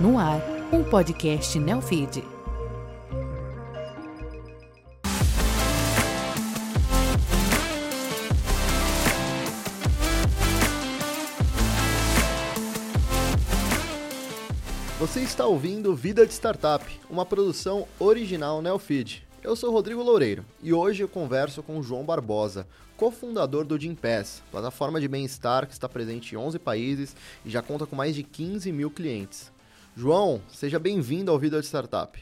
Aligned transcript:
No 0.00 0.18
ar, 0.18 0.40
um 0.72 0.82
podcast 0.82 1.58
Neofeed. 1.58 2.24
Você 14.98 15.20
está 15.20 15.44
ouvindo 15.44 15.94
Vida 15.94 16.26
de 16.26 16.32
Startup, 16.32 16.82
uma 17.10 17.26
produção 17.26 17.86
original 17.98 18.62
Neofeed. 18.62 19.22
Eu 19.44 19.54
sou 19.54 19.70
Rodrigo 19.70 20.02
Loureiro 20.02 20.46
e 20.62 20.72
hoje 20.72 21.02
eu 21.02 21.08
converso 21.08 21.62
com 21.62 21.82
João 21.82 22.06
Barbosa, 22.06 22.66
cofundador 22.96 23.66
do 23.66 23.78
Gympass, 23.78 24.42
plataforma 24.50 24.98
de 24.98 25.08
bem-estar 25.08 25.66
que 25.66 25.74
está 25.74 25.90
presente 25.90 26.34
em 26.34 26.38
11 26.38 26.58
países 26.58 27.14
e 27.44 27.50
já 27.50 27.60
conta 27.60 27.84
com 27.84 27.94
mais 27.94 28.14
de 28.14 28.22
15 28.22 28.72
mil 28.72 28.90
clientes. 28.90 29.52
João, 29.96 30.40
seja 30.48 30.78
bem-vindo 30.78 31.30
ao 31.30 31.38
Vida 31.38 31.60
de 31.60 31.66
Startup. 31.66 32.18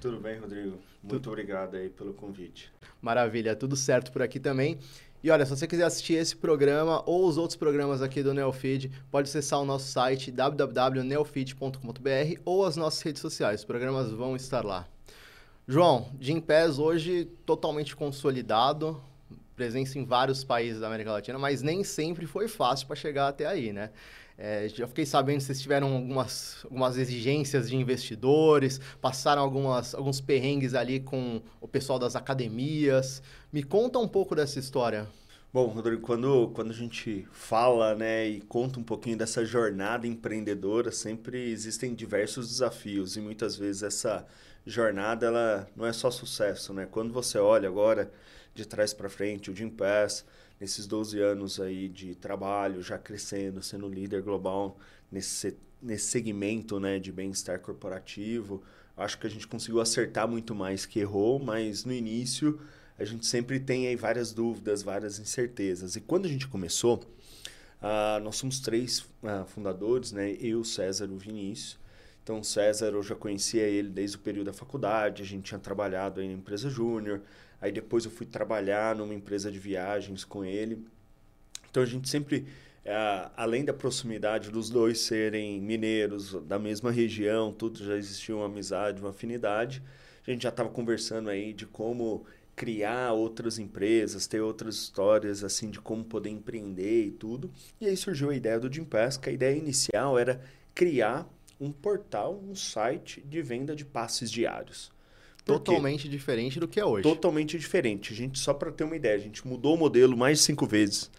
Tudo 0.00 0.18
bem, 0.18 0.38
Rodrigo? 0.38 0.78
Muito 1.02 1.30
obrigado 1.30 1.76
aí 1.76 1.88
pelo 1.88 2.12
convite. 2.12 2.72
Maravilha, 3.00 3.54
tudo 3.54 3.76
certo 3.76 4.10
por 4.10 4.22
aqui 4.22 4.40
também. 4.40 4.78
E 5.22 5.30
olha, 5.30 5.44
se 5.44 5.50
você 5.50 5.68
quiser 5.68 5.84
assistir 5.84 6.14
esse 6.14 6.34
programa 6.34 7.00
ou 7.06 7.28
os 7.28 7.38
outros 7.38 7.56
programas 7.56 8.02
aqui 8.02 8.24
do 8.24 8.34
Neofeed, 8.34 8.90
pode 9.08 9.28
acessar 9.28 9.60
o 9.60 9.64
nosso 9.64 9.86
site 9.86 10.32
www.neofeed.com.br 10.32 12.40
ou 12.44 12.66
as 12.66 12.76
nossas 12.76 13.00
redes 13.02 13.22
sociais. 13.22 13.60
Os 13.60 13.64
programas 13.64 14.10
vão 14.10 14.34
estar 14.34 14.64
lá. 14.64 14.88
João, 15.66 16.10
Gympass 16.20 16.80
hoje 16.80 17.26
totalmente 17.46 17.94
consolidado, 17.94 19.00
presença 19.54 19.96
em 19.96 20.04
vários 20.04 20.42
países 20.42 20.80
da 20.80 20.88
América 20.88 21.12
Latina, 21.12 21.38
mas 21.38 21.62
nem 21.62 21.84
sempre 21.84 22.26
foi 22.26 22.48
fácil 22.48 22.88
para 22.88 22.96
chegar 22.96 23.28
até 23.28 23.46
aí, 23.46 23.72
né? 23.72 23.90
É, 24.44 24.68
já 24.68 24.88
fiquei 24.88 25.06
sabendo 25.06 25.36
que 25.36 25.44
vocês 25.44 25.60
tiveram 25.60 25.94
algumas, 25.94 26.64
algumas 26.64 26.96
exigências 26.98 27.70
de 27.70 27.76
investidores, 27.76 28.80
passaram 29.00 29.40
algumas, 29.40 29.94
alguns 29.94 30.20
perrengues 30.20 30.74
ali 30.74 30.98
com 30.98 31.40
o 31.60 31.68
pessoal 31.68 31.96
das 31.96 32.16
academias. 32.16 33.22
Me 33.52 33.62
conta 33.62 34.00
um 34.00 34.08
pouco 34.08 34.34
dessa 34.34 34.58
história. 34.58 35.06
Bom, 35.52 35.68
Rodrigo, 35.68 36.02
quando, 36.02 36.50
quando 36.54 36.72
a 36.72 36.74
gente 36.74 37.24
fala 37.30 37.94
né, 37.94 38.26
e 38.26 38.40
conta 38.40 38.80
um 38.80 38.82
pouquinho 38.82 39.16
dessa 39.16 39.44
jornada 39.44 40.08
empreendedora, 40.08 40.90
sempre 40.90 41.52
existem 41.52 41.94
diversos 41.94 42.48
desafios 42.48 43.16
e 43.16 43.20
muitas 43.20 43.54
vezes 43.54 43.84
essa 43.84 44.26
jornada 44.66 45.26
ela 45.26 45.68
não 45.76 45.86
é 45.86 45.92
só 45.92 46.10
sucesso. 46.10 46.74
Né? 46.74 46.88
Quando 46.90 47.12
você 47.12 47.38
olha 47.38 47.68
agora 47.68 48.10
de 48.52 48.66
trás 48.66 48.92
para 48.92 49.08
frente, 49.08 49.52
o 49.52 49.54
Jim 49.54 49.70
Pass, 49.70 50.24
nesses 50.62 50.86
12 50.86 51.18
anos 51.18 51.58
aí 51.58 51.88
de 51.88 52.14
trabalho, 52.14 52.80
já 52.80 52.96
crescendo, 52.96 53.60
sendo 53.60 53.88
líder 53.88 54.22
global 54.22 54.78
nesse, 55.10 55.56
nesse 55.82 56.06
segmento 56.06 56.78
né, 56.78 57.00
de 57.00 57.10
bem-estar 57.10 57.58
corporativo, 57.58 58.62
acho 58.96 59.18
que 59.18 59.26
a 59.26 59.30
gente 59.30 59.48
conseguiu 59.48 59.80
acertar 59.80 60.28
muito 60.28 60.54
mais 60.54 60.86
que 60.86 61.00
errou, 61.00 61.40
mas 61.40 61.84
no 61.84 61.92
início 61.92 62.60
a 62.96 63.04
gente 63.04 63.26
sempre 63.26 63.58
tem 63.58 63.88
aí 63.88 63.96
várias 63.96 64.32
dúvidas, 64.32 64.84
várias 64.84 65.18
incertezas. 65.18 65.96
E 65.96 66.00
quando 66.00 66.26
a 66.26 66.28
gente 66.28 66.46
começou, 66.46 66.98
uh, 67.82 68.22
nós 68.22 68.36
somos 68.36 68.60
três 68.60 69.00
uh, 69.00 69.44
fundadores, 69.44 70.12
né? 70.12 70.36
Eu, 70.38 70.62
César 70.62 71.06
e 71.06 71.12
o 71.12 71.18
Vinícius. 71.18 71.76
Então, 72.22 72.38
o 72.38 72.44
César, 72.44 72.90
eu 72.92 73.02
já 73.02 73.16
conhecia 73.16 73.64
ele 73.64 73.88
desde 73.88 74.16
o 74.16 74.20
período 74.20 74.46
da 74.46 74.52
faculdade, 74.52 75.24
a 75.24 75.26
gente 75.26 75.42
tinha 75.42 75.58
trabalhado 75.58 76.20
aí 76.20 76.28
na 76.28 76.34
empresa 76.34 76.70
júnior, 76.70 77.20
Aí 77.62 77.70
depois 77.70 78.04
eu 78.04 78.10
fui 78.10 78.26
trabalhar 78.26 78.96
numa 78.96 79.14
empresa 79.14 79.50
de 79.50 79.58
viagens 79.60 80.24
com 80.24 80.44
ele. 80.44 80.84
Então 81.70 81.80
a 81.80 81.86
gente 81.86 82.08
sempre, 82.08 82.44
é, 82.84 83.30
além 83.36 83.64
da 83.64 83.72
proximidade 83.72 84.50
dos 84.50 84.68
dois 84.68 84.98
serem 84.98 85.60
mineiros, 85.60 86.34
da 86.42 86.58
mesma 86.58 86.90
região, 86.90 87.52
tudo 87.52 87.84
já 87.84 87.96
existia 87.96 88.34
uma 88.34 88.46
amizade, 88.46 89.00
uma 89.00 89.10
afinidade. 89.10 89.80
A 90.26 90.30
gente 90.32 90.42
já 90.42 90.48
estava 90.48 90.68
conversando 90.70 91.30
aí 91.30 91.52
de 91.52 91.64
como 91.64 92.26
criar 92.56 93.12
outras 93.12 93.60
empresas, 93.60 94.26
ter 94.26 94.40
outras 94.40 94.74
histórias 94.74 95.44
assim 95.44 95.70
de 95.70 95.80
como 95.80 96.04
poder 96.04 96.30
empreender 96.30 97.06
e 97.06 97.10
tudo. 97.12 97.48
E 97.80 97.86
aí 97.86 97.96
surgiu 97.96 98.30
a 98.30 98.34
ideia 98.34 98.58
do 98.58 98.72
Jim 98.72 98.86
que 99.20 99.30
a 99.30 99.32
ideia 99.32 99.56
inicial 99.56 100.18
era 100.18 100.42
criar 100.74 101.28
um 101.60 101.70
portal, 101.70 102.42
um 102.42 102.56
site 102.56 103.20
de 103.20 103.40
venda 103.40 103.76
de 103.76 103.84
passes 103.84 104.32
diários. 104.32 104.90
Totalmente 105.44 106.08
diferente 106.08 106.60
do 106.60 106.68
que 106.68 106.78
é 106.78 106.84
hoje. 106.84 107.02
Totalmente 107.02 107.58
diferente. 107.58 108.12
A 108.12 108.16
gente, 108.16 108.38
só 108.38 108.54
para 108.54 108.70
ter 108.70 108.84
uma 108.84 108.96
ideia, 108.96 109.16
a 109.16 109.20
gente 109.20 109.46
mudou 109.46 109.74
o 109.74 109.78
modelo 109.78 110.16
mais 110.16 110.38
de 110.38 110.44
cinco 110.44 110.66
vezes. 110.66 111.10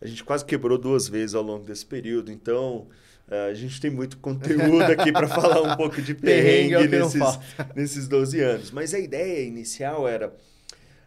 A 0.00 0.06
gente 0.06 0.24
quase 0.24 0.44
quebrou 0.44 0.78
duas 0.78 1.08
vezes 1.08 1.34
ao 1.34 1.42
longo 1.42 1.64
desse 1.64 1.84
período. 1.84 2.32
Então, 2.32 2.86
uh, 3.28 3.50
a 3.50 3.54
gente 3.54 3.80
tem 3.80 3.90
muito 3.90 4.16
conteúdo 4.18 4.82
aqui 4.82 5.12
para 5.12 5.28
falar 5.28 5.60
um 5.62 5.76
pouco 5.76 6.00
de 6.00 6.14
perrengue, 6.14 6.74
perrengue 6.74 6.96
é 6.96 7.00
nesses, 7.00 7.38
nesses 7.76 8.08
12 8.08 8.40
anos. 8.40 8.70
Mas 8.70 8.94
a 8.94 8.98
ideia 8.98 9.46
inicial 9.46 10.08
era... 10.08 10.34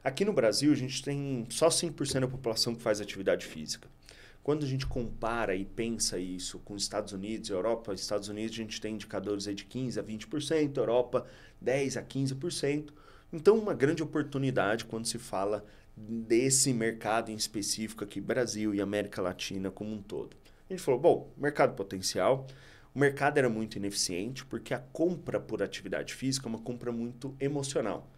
Aqui 0.03 0.23
no 0.23 0.31
Brasil, 0.31 0.71
a 0.71 0.75
gente 0.75 1.03
tem 1.03 1.45
só 1.49 1.67
5% 1.67 2.21
da 2.21 2.27
população 2.27 2.73
que 2.73 2.81
faz 2.81 3.01
atividade 3.01 3.45
física. 3.45 3.87
Quando 4.49 4.65
a 4.65 4.67
gente 4.67 4.87
compara 4.87 5.53
e 5.53 5.63
pensa 5.63 6.17
isso 6.17 6.57
com 6.57 6.73
os 6.73 6.81
Estados 6.81 7.13
Unidos 7.13 7.49
e 7.49 7.53
Europa, 7.53 7.93
Estados 7.93 8.29
Unidos 8.29 8.55
a 8.55 8.57
gente 8.63 8.81
tem 8.81 8.95
indicadores 8.95 9.47
aí 9.47 9.53
de 9.53 9.63
15% 9.63 9.99
a 9.99 10.03
20%, 10.03 10.77
Europa 10.77 11.27
10% 11.63 11.97
a 11.97 12.01
15%. 12.01 12.89
Então, 13.31 13.55
uma 13.59 13.75
grande 13.75 14.01
oportunidade 14.01 14.85
quando 14.85 15.05
se 15.05 15.19
fala 15.19 15.63
desse 15.95 16.73
mercado 16.73 17.29
em 17.29 17.35
específico 17.35 18.03
aqui, 18.03 18.19
Brasil 18.19 18.73
e 18.73 18.81
América 18.81 19.21
Latina 19.21 19.69
como 19.69 19.93
um 19.93 20.01
todo. 20.01 20.35
A 20.67 20.73
gente 20.73 20.81
falou, 20.81 20.99
bom, 20.99 21.31
mercado 21.37 21.75
potencial, 21.75 22.47
o 22.91 22.97
mercado 22.97 23.37
era 23.37 23.49
muito 23.49 23.75
ineficiente 23.75 24.43
porque 24.43 24.73
a 24.73 24.79
compra 24.79 25.39
por 25.39 25.61
atividade 25.61 26.15
física 26.15 26.47
é 26.47 26.49
uma 26.49 26.57
compra 26.57 26.91
muito 26.91 27.35
emocional. 27.39 28.09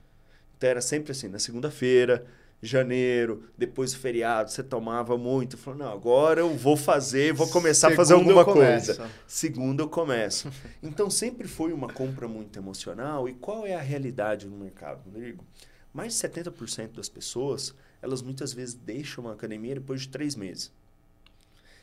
Então 0.55 0.69
era 0.69 0.79
sempre 0.79 1.11
assim, 1.11 1.27
na 1.27 1.39
segunda-feira, 1.39 2.25
janeiro, 2.61 3.43
depois 3.57 3.91
do 3.91 3.99
feriado, 3.99 4.51
você 4.51 4.61
tomava 4.61 5.17
muito. 5.17 5.57
Falou, 5.57 5.79
não, 5.79 5.91
agora 5.91 6.41
eu 6.41 6.55
vou 6.55 6.77
fazer, 6.77 7.33
vou 7.33 7.47
começar 7.47 7.91
a 7.91 7.95
fazer 7.95 8.13
alguma 8.13 8.45
coisa. 8.45 9.09
Segundo 9.25 9.81
eu 9.81 9.89
começo. 9.89 10.51
então 10.81 11.09
sempre 11.09 11.47
foi 11.47 11.73
uma 11.73 11.91
compra 11.91 12.27
muito 12.27 12.57
emocional. 12.59 13.27
E 13.27 13.33
qual 13.33 13.65
é 13.65 13.73
a 13.73 13.81
realidade 13.81 14.47
no 14.47 14.57
mercado, 14.57 15.03
Rodrigo? 15.05 15.43
Mais 15.93 16.13
de 16.13 16.27
70% 16.27 16.93
das 16.93 17.09
pessoas, 17.09 17.73
elas 18.01 18.21
muitas 18.21 18.53
vezes 18.53 18.75
deixam 18.75 19.27
a 19.27 19.33
academia 19.33 19.75
depois 19.75 20.01
de 20.01 20.09
três 20.09 20.35
meses. 20.35 20.71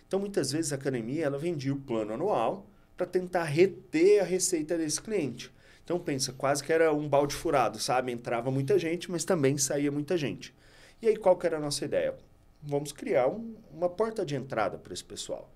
Então, 0.06 0.18
muitas 0.18 0.52
vezes 0.52 0.72
a 0.72 0.76
academia 0.76 1.26
ela 1.26 1.38
vendia 1.38 1.72
o 1.72 1.80
plano 1.80 2.14
anual 2.14 2.70
para 2.96 3.06
tentar 3.06 3.44
reter 3.44 4.20
a 4.20 4.24
receita 4.24 4.78
desse 4.78 5.00
cliente. 5.02 5.52
Então, 5.84 5.98
pensa, 5.98 6.32
quase 6.32 6.62
que 6.62 6.72
era 6.72 6.92
um 6.92 7.08
balde 7.08 7.34
furado, 7.34 7.78
sabe? 7.78 8.12
Entrava 8.12 8.50
muita 8.50 8.78
gente, 8.78 9.10
mas 9.10 9.24
também 9.24 9.58
saía 9.58 9.92
muita 9.92 10.16
gente. 10.16 10.54
E 11.00 11.08
aí, 11.08 11.16
qual 11.16 11.36
que 11.36 11.46
era 11.46 11.56
a 11.56 11.60
nossa 11.60 11.84
ideia? 11.84 12.14
Vamos 12.62 12.92
criar 12.92 13.28
um, 13.28 13.54
uma 13.72 13.88
porta 13.88 14.24
de 14.24 14.34
entrada 14.34 14.78
para 14.78 14.92
esse 14.92 15.04
pessoal. 15.04 15.50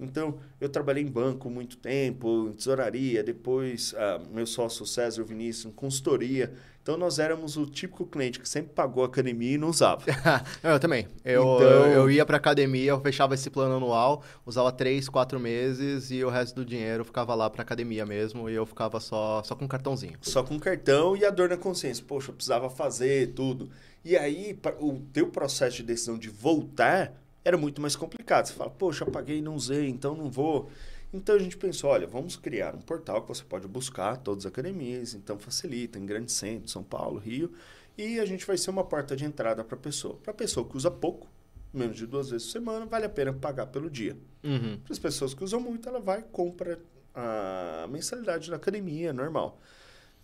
Então, 0.00 0.38
eu 0.60 0.68
trabalhei 0.68 1.02
em 1.02 1.08
banco 1.08 1.50
muito 1.50 1.76
tempo, 1.76 2.48
em 2.48 2.52
tesouraria, 2.52 3.22
depois 3.22 3.94
ah, 3.96 4.20
meu 4.30 4.46
sócio 4.46 4.86
César 4.86 5.24
Vinícius, 5.24 5.66
em 5.66 5.72
consultoria. 5.72 6.52
Então, 6.80 6.96
nós 6.96 7.18
éramos 7.18 7.56
o 7.56 7.66
típico 7.66 8.06
cliente 8.06 8.38
que 8.38 8.48
sempre 8.48 8.72
pagou 8.72 9.04
academia 9.04 9.54
e 9.54 9.58
não 9.58 9.68
usava. 9.68 10.02
eu 10.62 10.78
também. 10.78 11.06
Eu, 11.24 11.56
então... 11.56 11.86
eu 11.86 12.10
ia 12.10 12.24
para 12.24 12.36
academia, 12.36 12.92
eu 12.92 13.00
fechava 13.00 13.34
esse 13.34 13.50
plano 13.50 13.76
anual, 13.76 14.22
usava 14.46 14.70
três, 14.70 15.08
quatro 15.08 15.38
meses 15.40 16.10
e 16.10 16.24
o 16.24 16.30
resto 16.30 16.54
do 16.54 16.64
dinheiro 16.64 17.04
ficava 17.04 17.34
lá 17.34 17.50
para 17.50 17.62
academia 17.62 18.06
mesmo 18.06 18.48
e 18.48 18.54
eu 18.54 18.64
ficava 18.64 19.00
só, 19.00 19.42
só 19.42 19.54
com 19.54 19.66
cartãozinho. 19.66 20.16
Só 20.22 20.42
com 20.42 20.58
cartão 20.58 21.16
e 21.16 21.24
a 21.24 21.30
dor 21.30 21.48
na 21.48 21.56
consciência. 21.56 22.04
Poxa, 22.06 22.30
eu 22.30 22.34
precisava 22.34 22.70
fazer 22.70 23.34
tudo. 23.34 23.68
E 24.04 24.16
aí, 24.16 24.58
o 24.80 25.00
teu 25.12 25.28
processo 25.28 25.76
de 25.76 25.82
decisão 25.82 26.18
de 26.18 26.28
voltar 26.28 27.12
era 27.44 27.56
muito 27.56 27.80
mais 27.80 27.96
complicado. 27.96 28.46
Você 28.46 28.52
fala, 28.54 28.70
poxa, 28.70 29.06
paguei 29.06 29.38
e 29.38 29.42
não 29.42 29.54
usei, 29.54 29.88
então 29.88 30.14
não 30.14 30.30
vou. 30.30 30.70
Então 31.12 31.34
a 31.34 31.38
gente 31.38 31.56
pensou, 31.56 31.90
olha, 31.90 32.06
vamos 32.06 32.36
criar 32.36 32.74
um 32.74 32.80
portal 32.80 33.22
que 33.22 33.28
você 33.28 33.42
pode 33.42 33.66
buscar 33.66 34.18
todas 34.18 34.44
as 34.44 34.52
academias, 34.52 35.14
então 35.14 35.38
facilita 35.38 35.98
em 35.98 36.04
grandes 36.04 36.34
centros, 36.34 36.70
São 36.70 36.82
Paulo, 36.82 37.18
Rio, 37.18 37.50
e 37.96 38.20
a 38.20 38.26
gente 38.26 38.46
vai 38.46 38.58
ser 38.58 38.70
uma 38.70 38.84
porta 38.84 39.16
de 39.16 39.24
entrada 39.24 39.64
para 39.64 39.76
a 39.76 39.80
pessoa. 39.80 40.16
Para 40.16 40.32
a 40.32 40.34
pessoa 40.34 40.68
que 40.68 40.76
usa 40.76 40.90
pouco, 40.90 41.26
menos 41.72 41.96
de 41.96 42.06
duas 42.06 42.30
vezes 42.30 42.46
por 42.48 42.52
semana, 42.52 42.84
vale 42.84 43.06
a 43.06 43.08
pena 43.08 43.32
pagar 43.32 43.66
pelo 43.66 43.88
dia. 43.90 44.16
Uhum. 44.44 44.78
Para 44.84 44.92
as 44.92 44.98
pessoas 44.98 45.32
que 45.32 45.42
usam 45.42 45.60
muito, 45.60 45.88
ela 45.88 46.00
vai 46.00 46.22
compra 46.22 46.78
a 47.14 47.86
mensalidade 47.88 48.50
da 48.50 48.56
academia, 48.56 49.12
normal. 49.12 49.58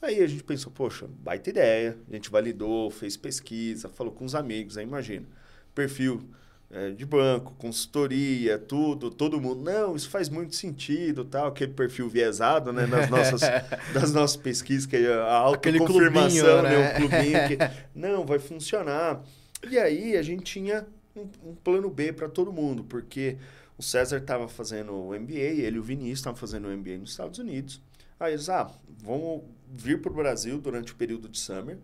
Aí 0.05 0.23
a 0.23 0.27
gente 0.27 0.45
pensou, 0.45 0.71
poxa, 0.71 1.07
baita 1.09 1.51
ideia. 1.51 1.97
A 2.11 2.15
gente 2.15 2.31
validou, 2.31 2.91
fez 2.91 3.17
pesquisa, 3.17 3.89
falou 3.89 4.13
com 4.13 4.25
os 4.25 4.35
amigos, 4.35 4.77
aí 4.77 4.85
imagina. 4.85 5.27
Perfil 5.75 6.29
é, 6.71 6.91
de 6.91 7.07
banco, 7.07 7.55
consultoria, 7.57 8.59
tudo, 8.59 9.11
todo 9.11 9.41
mundo. 9.41 9.63
Não, 9.63 9.95
isso 9.95 10.11
faz 10.11 10.29
muito 10.29 10.57
sentido, 10.57 11.25
tal, 11.25 11.47
aquele 11.47 11.73
perfil 11.73 12.09
viesado, 12.09 12.73
né, 12.73 12.85
nas 12.85 13.09
nossas, 13.09 13.41
das 13.95 14.13
nossas 14.13 14.37
pesquisas, 14.37 14.85
que 14.85 14.97
é 14.97 15.15
a 15.15 15.35
autoconfirmação, 15.35 16.63
né? 16.63 16.71
né? 16.71 16.91
O 16.91 16.97
clubinho 16.97 17.49
que, 17.49 17.59
não, 17.95 18.27
vai 18.27 18.39
funcionar. 18.39 19.23
E 19.71 19.79
aí 19.79 20.17
a 20.17 20.23
gente 20.23 20.43
tinha 20.43 20.87
um, 21.15 21.51
um 21.51 21.55
plano 21.55 21.89
B 21.89 22.13
para 22.13 22.29
todo 22.29 22.53
mundo, 22.53 22.85
porque 22.85 23.37
O 23.79 23.83
César 23.83 24.19
estava 24.19 24.49
fazendo 24.49 24.93
o 24.93 25.19
MBA, 25.19 25.33
ele 25.33 25.77
e 25.77 25.81
o 25.81 25.83
Vinícius 25.83 26.19
estavam 26.21 26.39
fazendo 26.39 26.69
o 26.69 26.77
MBA 26.77 26.99
nos 26.99 27.11
Estados 27.11 27.39
Unidos. 27.39 27.81
Aí 28.19 28.33
eles, 28.33 28.49
ah, 28.49 28.71
vamos 29.03 29.43
vir 29.69 30.01
para 30.01 30.13
o 30.13 30.15
Brasil 30.15 30.59
durante 30.59 30.93
o 30.93 30.97
período 30.97 31.29
de 31.29 31.39
summer 31.39 31.79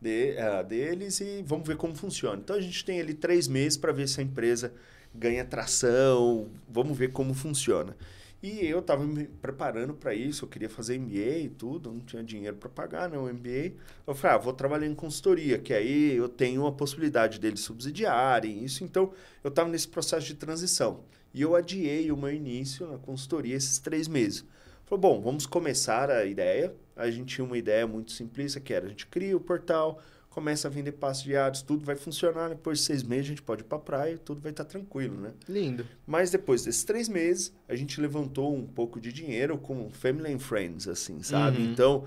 de, 0.00 0.36
uh, 0.38 0.64
deles 0.64 1.20
e 1.20 1.42
vamos 1.46 1.66
ver 1.66 1.76
como 1.76 1.94
funciona. 1.94 2.40
Então 2.42 2.56
a 2.56 2.60
gente 2.60 2.84
tem 2.84 3.00
ali 3.00 3.14
três 3.14 3.48
meses 3.48 3.78
para 3.78 3.92
ver 3.92 4.08
se 4.08 4.20
a 4.20 4.24
empresa 4.24 4.72
ganha 5.14 5.44
tração, 5.44 6.48
vamos 6.68 6.96
ver 6.96 7.12
como 7.12 7.32
funciona. 7.32 7.96
E 8.42 8.66
eu 8.66 8.80
estava 8.80 9.02
me 9.06 9.24
preparando 9.24 9.94
para 9.94 10.14
isso, 10.14 10.44
eu 10.44 10.48
queria 10.50 10.68
fazer 10.68 10.98
MBA 10.98 11.38
e 11.38 11.48
tudo, 11.48 11.90
não 11.90 12.00
tinha 12.00 12.22
dinheiro 12.22 12.56
para 12.56 12.68
pagar 12.68 13.08
né, 13.08 13.16
o 13.16 13.24
MBA. 13.24 13.72
Eu 14.06 14.14
falei, 14.14 14.36
ah, 14.36 14.38
vou 14.38 14.52
trabalhar 14.52 14.86
em 14.86 14.94
consultoria, 14.94 15.58
que 15.58 15.72
aí 15.72 16.14
eu 16.14 16.28
tenho 16.28 16.66
a 16.66 16.72
possibilidade 16.72 17.40
deles 17.40 17.60
subsidiarem 17.60 18.62
isso. 18.62 18.84
Então, 18.84 19.14
eu 19.42 19.48
estava 19.48 19.70
nesse 19.70 19.88
processo 19.88 20.26
de 20.26 20.34
transição. 20.34 21.04
E 21.32 21.40
eu 21.40 21.56
adiei 21.56 22.12
o 22.12 22.18
meu 22.18 22.30
início 22.30 22.86
na 22.86 22.98
consultoria 22.98 23.56
esses 23.56 23.78
três 23.78 24.06
meses. 24.06 24.44
Falei, 24.86 25.00
bom, 25.00 25.20
vamos 25.20 25.46
começar 25.46 26.10
a 26.10 26.24
ideia. 26.24 26.74
A 26.94 27.10
gente 27.10 27.34
tinha 27.34 27.44
uma 27.44 27.58
ideia 27.58 27.86
muito 27.86 28.12
simplista, 28.12 28.60
que 28.60 28.72
era 28.72 28.86
a 28.86 28.88
gente 28.88 29.06
cria 29.06 29.36
o 29.36 29.40
portal, 29.40 30.00
começa 30.30 30.68
a 30.68 30.70
vender 30.70 30.92
passos 30.92 31.24
diários, 31.24 31.62
tudo 31.62 31.84
vai 31.84 31.96
funcionar. 31.96 32.50
Depois 32.50 32.78
de 32.78 32.84
seis 32.84 33.02
meses 33.02 33.26
a 33.26 33.28
gente 33.30 33.42
pode 33.42 33.62
ir 33.62 33.64
para 33.64 33.78
a 33.78 33.80
praia, 33.80 34.18
tudo 34.18 34.40
vai 34.40 34.50
estar 34.50 34.64
tá 34.64 34.70
tranquilo, 34.70 35.18
né? 35.20 35.32
Lindo. 35.48 35.86
Mas 36.06 36.30
depois 36.30 36.64
desses 36.64 36.84
três 36.84 37.08
meses, 37.08 37.52
a 37.68 37.74
gente 37.74 38.00
levantou 38.00 38.54
um 38.54 38.66
pouco 38.66 39.00
de 39.00 39.12
dinheiro 39.12 39.56
com 39.56 39.90
Family 39.90 40.34
and 40.34 40.40
Friends, 40.40 40.86
assim, 40.86 41.22
sabe? 41.22 41.58
Uhum. 41.58 41.72
Então, 41.72 42.04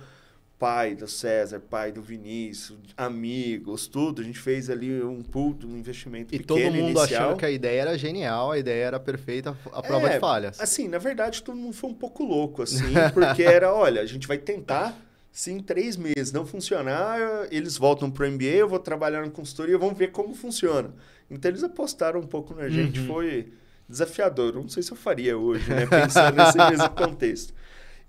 pai 0.59 0.95
do 0.95 1.07
César, 1.07 1.59
pai 1.59 1.92
do 1.92 2.01
Vinícius, 2.01 2.80
amigos, 2.95 3.88
tudo. 3.88 4.21
A 4.21 4.25
gente 4.25 4.39
fez 4.39 4.69
ali 4.69 5.04
um 5.04 5.21
pool, 5.21 5.56
um 5.63 5.77
investimento 5.77 6.33
e 6.33 6.39
pequeno 6.39 6.59
todo 6.59 6.74
mundo 6.74 7.00
inicial. 7.00 7.24
achando 7.24 7.38
que 7.38 7.45
a 7.45 7.51
ideia 7.51 7.81
era 7.81 7.98
genial, 7.98 8.51
a 8.51 8.57
ideia 8.57 8.86
era 8.86 9.00
perfeita, 9.00 9.56
a 9.71 9.81
prova 9.81 10.07
é, 10.07 10.13
de 10.13 10.19
falhas. 10.19 10.59
Assim, 10.59 10.88
na 10.88 10.98
verdade, 10.98 11.44
todo 11.44 11.56
mundo 11.56 11.74
foi 11.74 11.89
um 11.89 11.94
pouco 11.94 12.24
louco, 12.24 12.63
assim, 12.63 12.94
porque 13.13 13.44
era, 13.44 13.74
olha, 13.74 14.01
a 14.01 14.06
gente 14.06 14.27
vai 14.27 14.38
tentar 14.38 15.00
se 15.31 15.51
em 15.51 15.59
três 15.59 15.95
meses 15.95 16.31
não 16.31 16.48
funcionar, 16.48 17.19
eles 17.51 17.77
voltam 17.77 18.09
para 18.09 18.25
o 18.25 18.31
MBA, 18.31 18.45
eu 18.45 18.68
vou 18.68 18.80
trabalhar 18.80 19.21
na 19.21 19.30
consultoria, 19.30 19.77
vamos 19.77 19.95
ver 19.95 20.12
como 20.12 20.33
funciona. 20.33 20.92
Então 21.30 21.51
eles 21.51 21.63
apostaram 21.63 22.19
um 22.19 22.25
pouco 22.25 22.56
na 22.56 22.68
gente, 22.69 23.01
uhum. 23.01 23.06
foi 23.06 23.54
desafiador. 23.88 24.56
Não 24.56 24.68
sei 24.68 24.81
se 24.81 24.92
eu 24.92 24.98
faria 24.98 25.38
hoje, 25.38 25.69
né? 25.69 25.86
Pensando 25.86 26.36
nesse 26.38 26.57
mesmo 26.57 26.89
contexto. 26.89 27.54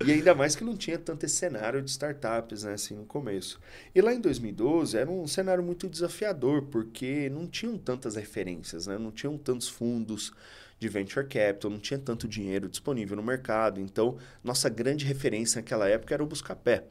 E 0.05 0.13
ainda 0.13 0.33
mais 0.33 0.55
que 0.55 0.63
não 0.63 0.77
tinha 0.77 0.97
tanto 0.97 1.27
esse 1.27 1.35
cenário 1.35 1.83
de 1.83 1.91
startups, 1.91 2.63
né, 2.63 2.75
assim, 2.75 2.95
no 2.95 3.05
começo. 3.05 3.61
E 3.93 4.01
lá 4.01 4.15
em 4.15 4.21
2012 4.21 4.97
era 4.97 5.11
um 5.11 5.27
cenário 5.27 5.63
muito 5.63 5.89
desafiador, 5.89 6.63
porque 6.67 7.29
não 7.31 7.49
tinham 7.49 7.77
tantas 7.77 8.15
referências, 8.15 8.87
né? 8.87 8.97
Não 8.97 9.11
tinham 9.11 9.37
tantos 9.37 9.69
fundos 9.69 10.33
de 10.79 10.89
venture 10.89 11.27
capital, 11.27 11.71
não 11.71 11.81
tinha 11.81 11.99
tanto 11.99 12.29
dinheiro 12.29 12.69
disponível 12.69 13.17
no 13.17 13.23
mercado. 13.25 13.81
Então, 13.81 14.17
nossa 14.45 14.69
grande 14.69 15.05
referência 15.05 15.61
naquela 15.61 15.89
época 15.89 16.15
era 16.15 16.23
o 16.23 16.27
Buscapé 16.27 16.85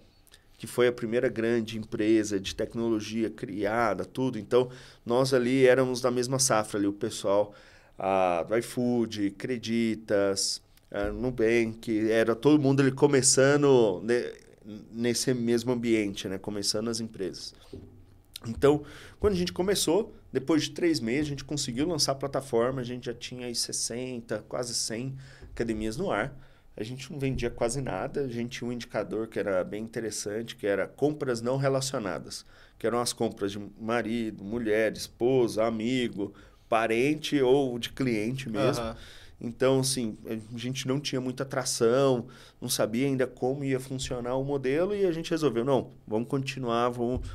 que 0.57 0.65
foi 0.65 0.87
a 0.87 0.91
primeira 0.91 1.29
grande 1.29 1.77
empresa 1.77 2.39
de 2.39 2.55
tecnologia 2.55 3.29
criada, 3.29 4.03
tudo. 4.03 4.39
Então, 4.39 4.69
nós 5.05 5.33
ali 5.33 5.67
éramos 5.67 6.01
da 6.01 6.09
mesma 6.09 6.39
safra 6.39 6.79
ali, 6.79 6.87
o 6.87 6.93
pessoal 6.93 7.53
ah, 7.97 8.43
do 8.43 8.57
iFood, 8.57 9.31
Creditas, 9.37 10.61
ah, 10.91 11.11
Nubank, 11.11 12.09
era 12.09 12.35
todo 12.35 12.61
mundo 12.61 12.81
ali 12.81 12.91
começando 12.91 14.01
ne, 14.03 14.33
nesse 14.91 15.33
mesmo 15.33 15.71
ambiente, 15.71 16.27
né? 16.27 16.37
Começando 16.37 16.89
as 16.89 16.99
empresas. 16.99 17.53
Então, 18.47 18.83
quando 19.19 19.33
a 19.33 19.37
gente 19.37 19.51
começou, 19.51 20.13
depois 20.31 20.63
de 20.63 20.71
três 20.71 20.99
meses, 20.99 21.27
a 21.27 21.29
gente 21.29 21.43
conseguiu 21.43 21.87
lançar 21.87 22.13
a 22.13 22.15
plataforma, 22.15 22.81
a 22.81 22.83
gente 22.83 23.07
já 23.07 23.13
tinha 23.13 23.47
aí 23.47 23.55
60, 23.55 24.45
quase 24.47 24.73
100 24.73 25.15
academias 25.51 25.97
no 25.97 26.11
ar 26.11 26.35
a 26.77 26.83
gente 26.83 27.11
não 27.11 27.17
vendia 27.17 27.49
quase 27.49 27.81
nada, 27.81 28.21
a 28.21 28.27
gente 28.27 28.59
tinha 28.59 28.69
um 28.69 28.71
indicador 28.71 29.27
que 29.27 29.39
era 29.39 29.63
bem 29.63 29.83
interessante, 29.83 30.55
que 30.55 30.67
era 30.67 30.87
compras 30.87 31.41
não 31.41 31.57
relacionadas, 31.57 32.45
que 32.77 32.85
eram 32.85 32.99
as 32.99 33.11
compras 33.11 33.51
de 33.51 33.59
marido, 33.81 34.43
mulher, 34.43 34.95
esposa, 34.95 35.65
amigo, 35.65 36.35
parente 36.69 37.41
ou 37.41 37.79
de 37.79 37.89
cliente 37.89 38.47
mesmo. 38.47 38.85
Uhum. 38.85 38.95
Então, 39.39 39.79
assim, 39.81 40.17
a 40.25 40.57
gente 40.57 40.87
não 40.87 40.99
tinha 40.99 41.21
muita 41.21 41.43
atração, 41.43 42.27
não 42.59 42.67
sabia 42.67 43.05
ainda 43.05 43.27
como 43.27 43.63
ia 43.63 43.79
funcionar 43.79 44.35
o 44.35 44.43
modelo 44.43 44.95
e 44.95 45.05
a 45.05 45.11
gente 45.11 45.29
resolveu, 45.29 45.63
não, 45.63 45.91
vamos 46.07 46.27
continuar, 46.27 46.89
vamos 46.89 47.27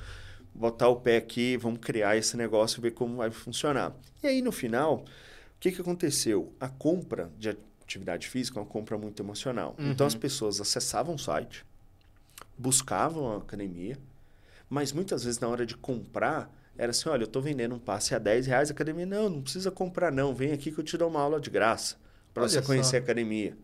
botar 0.55 0.89
o 0.89 0.97
pé 0.97 1.17
aqui, 1.17 1.57
vamos 1.57 1.79
criar 1.81 2.17
esse 2.17 2.37
negócio 2.37 2.81
e 2.81 2.83
ver 2.83 2.91
como 2.91 3.17
vai 3.17 3.31
funcionar. 3.31 3.95
E 4.23 4.27
aí, 4.27 4.43
no 4.43 4.51
final, 4.51 4.97
o 4.97 5.61
que, 5.61 5.71
que 5.71 5.81
aconteceu? 5.81 6.53
A 6.59 6.69
compra 6.69 7.31
de 7.39 7.57
atividade 7.93 8.29
física 8.29 8.59
é 8.59 8.63
uma 8.63 8.69
compra 8.69 8.99
muito 8.99 9.23
emocional. 9.23 9.77
Uhum. 9.79 9.91
Então 9.91 10.07
as 10.07 10.15
pessoas 10.15 10.61
acessavam 10.61 11.15
o 11.15 11.19
site, 11.19 11.65
buscavam 12.57 13.33
a 13.33 13.37
academia, 13.39 13.99
mas 14.69 14.93
muitas 14.93 15.25
vezes 15.25 15.39
na 15.39 15.49
hora 15.49 15.67
de 15.67 15.77
comprar, 15.77 16.51
era 16.77 16.91
assim, 16.91 17.09
olha, 17.09 17.23
eu 17.23 17.27
estou 17.27 17.43
vendendo 17.43 17.75
um 17.75 17.79
passe 17.79 18.15
a 18.15 18.19
10 18.19 18.47
reais, 18.47 18.71
a 18.71 18.73
academia, 18.73 19.07
não, 19.07 19.29
não 19.29 19.43
precisa 19.43 19.71
comprar 19.71 20.11
não, 20.11 20.35
vem 20.35 20.53
aqui 20.53 20.71
que 20.73 20.79
eu 20.79 20.85
te 20.85 20.97
dou 20.97 21.09
uma 21.09 21.21
aula 21.21 21.41
de 21.41 21.51
graça 21.51 21.97
para 22.33 22.43
você 22.43 22.63
conhecer 22.63 22.97
a 22.97 22.99
academia. 23.01 23.57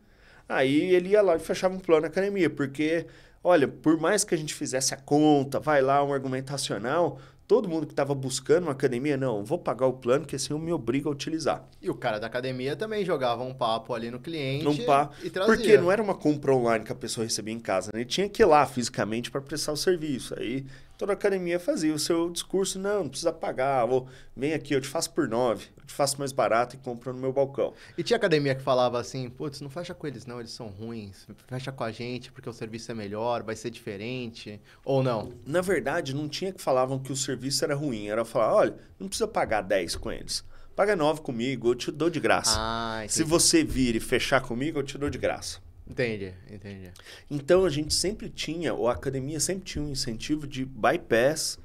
Aí 0.49 0.95
ele 0.95 1.11
ia 1.11 1.23
lá 1.23 1.37
e 1.37 1.39
fechava 1.39 1.75
um 1.75 1.79
plano 1.79 2.03
na 2.03 2.09
academia, 2.09 2.49
porque, 2.49 3.07
olha, 3.43 3.69
por 3.69 3.99
mais 3.99 4.25
que 4.25 4.35
a 4.35 4.39
gente 4.39 4.55
fizesse 4.55 4.95
a 4.95 4.97
conta, 4.97 5.59
vai 5.61 5.83
lá, 5.83 6.03
um 6.03 6.13
argumentacional, 6.13 7.19
todo 7.49 7.67
mundo 7.67 7.87
que 7.87 7.93
estava 7.95 8.15
buscando 8.15 8.65
uma 8.65 8.73
academia, 8.73 9.17
não, 9.17 9.43
vou 9.43 9.59
pagar 9.59 9.87
o 9.87 9.95
plano 9.95 10.27
que 10.27 10.37
assim 10.37 10.53
eu 10.53 10.59
me 10.59 10.71
obrigo 10.71 11.09
a 11.09 11.13
utilizar. 11.13 11.67
E 11.81 11.89
o 11.89 11.95
cara 11.95 12.21
da 12.21 12.27
academia 12.27 12.77
também 12.77 13.05
jogava 13.05 13.43
um 13.43 13.55
papo 13.55 13.95
ali 13.95 14.11
no 14.11 14.21
cliente 14.21 14.69
um 14.69 14.85
pa... 14.85 15.11
e 15.23 15.31
trazia. 15.31 15.55
Porque 15.55 15.79
não 15.79 15.91
era 15.91 16.03
uma 16.03 16.15
compra 16.15 16.55
online 16.55 16.85
que 16.85 16.93
a 16.93 16.95
pessoa 16.95 17.25
recebia 17.25 17.55
em 17.55 17.61
casa, 17.61 17.91
né? 17.93 18.01
Ele 18.01 18.09
tinha 18.09 18.29
que 18.29 18.43
ir 18.43 18.47
lá 18.47 18.67
fisicamente 18.67 19.31
para 19.31 19.41
prestar 19.41 19.73
o 19.73 19.77
serviço. 19.77 20.39
Aí 20.39 20.67
toda 20.99 21.13
academia 21.13 21.61
fazia 21.61 21.95
o 21.95 21.99
seu 21.99 22.29
discurso, 22.29 22.79
não, 22.79 23.05
não 23.05 23.09
precisa 23.09 23.33
pagar, 23.33 23.87
vou, 23.87 24.09
vem 24.37 24.53
aqui, 24.53 24.75
eu 24.75 24.81
te 24.81 24.89
faço 24.89 25.13
por 25.13 25.29
nove, 25.29 25.67
eu 25.79 25.87
te 25.87 25.95
faço 25.95 26.19
mais 26.19 26.33
barato 26.33 26.75
e 26.75 26.79
compro 26.79 27.13
no 27.15 27.21
meu 27.21 27.33
balcão. 27.33 27.73
E 27.97 28.03
tinha 28.03 28.17
academia 28.17 28.55
que 28.55 28.63
falava 28.63 28.99
assim, 28.99 29.31
putz, 29.31 29.61
não 29.61 29.71
fecha 29.71 29.95
com 29.95 30.07
eles 30.07 30.27
não, 30.27 30.41
eles 30.41 30.51
são 30.51 30.67
ruins, 30.67 31.27
fecha 31.47 31.71
com 31.71 31.85
a 31.85 31.93
gente 31.93 32.33
porque 32.33 32.51
o 32.51 32.53
serviço 32.53 32.91
é 32.91 32.95
melhor, 32.95 33.45
vai 33.45 33.55
ser 33.55 33.71
diferente, 33.71 34.61
ou 34.85 35.03
não? 35.03 35.33
Na 35.47 35.61
verdade, 35.61 36.15
não 36.15 36.29
tinha 36.29 36.53
que 36.53 36.61
falavam 36.61 36.99
que 36.99 37.13
o 37.13 37.17
serviço 37.17 37.65
era 37.65 37.77
ruim, 37.77 38.09
era 38.09 38.25
falar, 38.25 38.53
olha, 38.53 38.77
não 38.99 39.07
precisa 39.07 39.29
pagar 39.29 39.63
10 39.63 39.95
com 39.97 40.11
eles. 40.11 40.45
Paga 40.75 40.95
9 40.95 41.23
comigo, 41.23 41.71
eu 41.71 41.75
te 41.75 41.91
dou 41.91 42.09
de 42.11 42.21
graça. 42.21 42.55
Ah, 42.57 43.05
Se 43.09 43.25
você 43.25 43.65
vir 43.65 43.97
e 43.97 44.01
fechar 44.01 44.41
comigo, 44.41 44.79
eu 44.79 44.85
te 44.85 44.97
dou 44.97 45.11
de 45.11 45.19
graça. 45.19 45.59
Entendi, 45.89 46.35
entendi. 46.51 46.91
Então 47.31 47.65
a 47.65 47.71
gente 47.71 47.95
sempre 47.95 48.29
tinha, 48.29 48.75
ou 48.75 48.89
a 48.89 48.93
academia 48.93 49.41
sempre 49.41 49.65
tinha 49.65 49.83
um 49.83 49.91
incentivo 49.91 50.47
de 50.47 50.65
bypass 50.65 51.59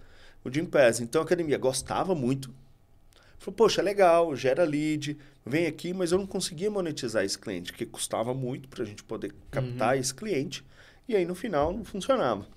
o 0.44 0.50
Gym 0.50 0.66
Pass. 0.66 1.00
Então 1.00 1.22
a 1.22 1.26
academia 1.26 1.58
gostava 1.58 2.14
muito. 2.14 2.54
Falou, 3.40 3.56
poxa, 3.56 3.82
legal, 3.82 4.36
gera 4.36 4.64
lead, 4.64 5.18
vem 5.46 5.66
aqui, 5.66 5.94
mas 5.94 6.12
eu 6.12 6.18
não 6.18 6.28
conseguia 6.28 6.70
monetizar 6.70 7.24
esse 7.24 7.38
cliente, 7.38 7.74
que 7.74 7.86
custava 7.86 8.34
muito 8.34 8.70
para 8.70 8.84
a 8.84 8.86
gente 8.86 9.04
poder 9.04 9.34
captar 9.52 9.96
uhum. 9.96 10.00
esse 10.00 10.14
cliente. 10.14 10.64
E 11.08 11.16
aí 11.16 11.26
no 11.26 11.36
final 11.36 11.74
não 11.74 11.84
funcionava. 11.84 12.48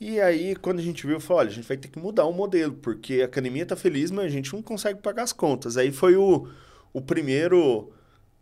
E 0.00 0.20
aí, 0.20 0.54
quando 0.56 0.80
a 0.80 0.82
gente 0.82 1.06
viu, 1.06 1.18
falou: 1.20 1.40
olha, 1.40 1.50
a 1.50 1.52
gente 1.52 1.66
vai 1.66 1.76
ter 1.76 1.88
que 1.88 1.98
mudar 1.98 2.26
o 2.26 2.32
modelo, 2.32 2.74
porque 2.74 3.22
a 3.22 3.24
academia 3.24 3.62
está 3.62 3.76
feliz, 3.76 4.10
mas 4.10 4.26
a 4.26 4.28
gente 4.28 4.52
não 4.52 4.62
consegue 4.62 5.00
pagar 5.00 5.22
as 5.22 5.32
contas. 5.32 5.76
Aí 5.76 5.90
foi 5.90 6.16
o, 6.16 6.48
o 6.92 7.00
primeiro 7.00 7.92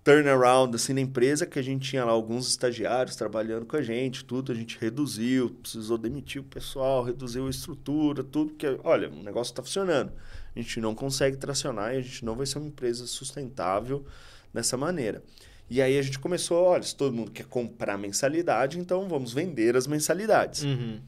turnaround 0.05 0.75
assim 0.75 0.93
na 0.93 1.01
empresa 1.01 1.47
que 1.47 1.59
a 1.59 1.63
gente 1.63 1.91
tinha 1.91 2.05
lá 2.05 2.13
alguns 2.13 2.49
estagiários 2.49 3.15
trabalhando 3.15 3.65
com 3.67 3.77
a 3.77 3.83
gente, 3.83 4.25
tudo 4.25 4.51
a 4.51 4.55
gente 4.55 4.77
reduziu, 4.81 5.51
precisou 5.51 5.97
demitir 5.97 6.41
o 6.41 6.45
pessoal, 6.45 7.05
reduziu 7.05 7.47
a 7.47 7.51
estrutura, 7.51 8.25
tudo 8.25 8.55
que, 8.55 8.67
olha, 8.83 9.09
o 9.09 9.23
negócio 9.23 9.53
está 9.53 9.63
funcionando. 9.63 10.13
A 10.55 10.59
gente 10.61 10.81
não 10.81 10.95
consegue 10.95 11.37
tracionar 11.37 11.95
e 11.95 11.99
a 11.99 12.01
gente 12.01 12.25
não 12.25 12.35
vai 12.35 12.47
ser 12.47 12.59
uma 12.59 12.67
empresa 12.67 13.07
sustentável 13.07 14.05
dessa 14.53 14.77
maneira. 14.77 15.23
E 15.71 15.81
aí 15.81 15.99
a 15.99 16.03
gente 16.03 16.19
começou, 16.19 16.65
olha, 16.65 16.83
se 16.83 16.95
todo 16.95 17.15
mundo 17.15 17.31
quer 17.31 17.47
comprar 17.47 17.97
mensalidade, 17.97 18.79
então 18.79 19.09
vamos 19.09 19.33
vender 19.33 19.77
as 19.77 19.87
mensalidades. 19.87 20.65
Uhum. 20.65 21.01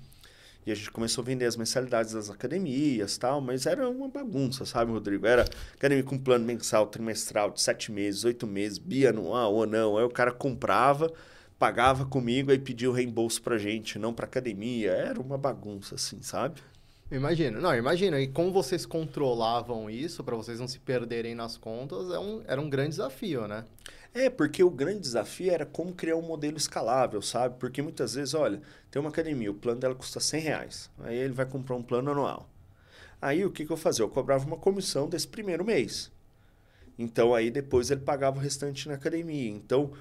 E 0.66 0.72
a 0.72 0.74
gente 0.74 0.90
começou 0.90 1.22
a 1.22 1.24
vender 1.24 1.44
as 1.44 1.56
mensalidades 1.56 2.12
das 2.12 2.30
academias 2.30 3.18
tal, 3.18 3.40
mas 3.40 3.66
era 3.66 3.88
uma 3.88 4.08
bagunça, 4.08 4.64
sabe, 4.64 4.92
Rodrigo? 4.92 5.26
Era 5.26 5.44
academia 5.74 6.04
com 6.04 6.18
plano 6.18 6.44
mensal, 6.44 6.86
trimestral, 6.86 7.50
de 7.50 7.60
sete 7.60 7.92
meses, 7.92 8.24
oito 8.24 8.46
meses, 8.46 8.78
bianual 8.78 9.54
ou 9.54 9.66
não. 9.66 9.98
Aí 9.98 10.04
o 10.04 10.10
cara 10.10 10.32
comprava, 10.32 11.12
pagava 11.58 12.06
comigo, 12.06 12.50
aí 12.50 12.58
pedia 12.58 12.88
o 12.88 12.94
reembolso 12.94 13.42
pra 13.42 13.58
gente, 13.58 13.98
não 13.98 14.14
pra 14.14 14.24
academia. 14.24 14.90
Era 14.90 15.20
uma 15.20 15.36
bagunça, 15.36 15.96
assim, 15.96 16.22
sabe? 16.22 16.62
Imagino. 17.10 17.60
Não, 17.60 17.74
imagina. 17.74 18.18
E 18.18 18.26
como 18.26 18.50
vocês 18.50 18.86
controlavam 18.86 19.90
isso 19.90 20.24
para 20.24 20.34
vocês 20.34 20.58
não 20.58 20.66
se 20.66 20.78
perderem 20.78 21.34
nas 21.34 21.56
contas, 21.56 22.10
é 22.10 22.18
um, 22.18 22.42
era 22.46 22.60
um 22.60 22.70
grande 22.70 22.90
desafio, 22.90 23.46
né? 23.46 23.64
É, 24.14 24.30
porque 24.30 24.62
o 24.62 24.70
grande 24.70 25.00
desafio 25.00 25.52
era 25.52 25.66
como 25.66 25.92
criar 25.92 26.14
um 26.14 26.22
modelo 26.22 26.56
escalável, 26.56 27.20
sabe? 27.20 27.56
Porque 27.58 27.82
muitas 27.82 28.14
vezes, 28.14 28.32
olha, 28.32 28.62
tem 28.88 29.00
uma 29.00 29.08
academia, 29.10 29.50
o 29.50 29.54
plano 29.54 29.80
dela 29.80 29.94
custa 29.94 30.20
100 30.20 30.40
reais. 30.40 30.90
Aí 31.00 31.16
ele 31.16 31.32
vai 31.34 31.44
comprar 31.44 31.74
um 31.74 31.82
plano 31.82 32.12
anual. 32.12 32.48
Aí 33.20 33.44
o 33.44 33.50
que, 33.50 33.66
que 33.66 33.72
eu 33.72 33.76
fazia? 33.76 34.04
Eu 34.04 34.08
cobrava 34.08 34.46
uma 34.46 34.56
comissão 34.56 35.08
desse 35.08 35.26
primeiro 35.26 35.64
mês. 35.64 36.12
Então 36.96 37.34
aí 37.34 37.50
depois 37.50 37.90
ele 37.90 38.02
pagava 38.02 38.38
o 38.38 38.40
restante 38.40 38.86
na 38.86 38.94
academia. 38.94 39.50
Então, 39.50 39.92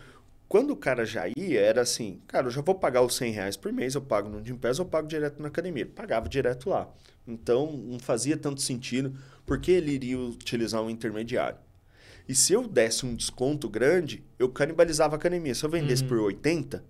quando 0.47 0.71
o 0.71 0.77
cara 0.77 1.05
já 1.05 1.27
ia, 1.35 1.59
era 1.59 1.81
assim, 1.81 2.21
cara, 2.27 2.47
eu 2.47 2.51
já 2.51 2.61
vou 2.61 2.75
pagar 2.75 3.01
os 3.01 3.15
100 3.15 3.31
reais 3.31 3.57
por 3.57 3.73
mês, 3.73 3.95
eu 3.95 4.01
pago 4.01 4.29
no 4.29 4.45
Gympass, 4.45 4.77
eu 4.77 4.85
pago 4.85 5.07
direto 5.07 5.41
na 5.41 5.47
academia. 5.47 5.83
Ele 5.83 5.91
pagava 5.91 6.29
direto 6.29 6.69
lá. 6.69 6.87
Então, 7.27 7.71
não 7.71 7.97
fazia 7.97 8.37
tanto 8.37 8.61
sentido, 8.61 9.17
porque 9.43 9.71
ele 9.71 9.91
iria 9.91 10.19
utilizar 10.19 10.83
um 10.83 10.89
intermediário. 10.89 11.57
E 12.27 12.33
se 12.33 12.53
eu 12.53 12.67
desse 12.67 13.05
um 13.05 13.15
desconto 13.15 13.67
grande, 13.69 14.23
eu 14.39 14.49
canibalizava 14.49 15.15
a 15.15 15.17
academia. 15.17 15.53
Se 15.53 15.65
eu 15.65 15.69
vendesse 15.69 16.03
uhum. 16.03 16.09
por 16.09 16.19
80, 16.19 16.83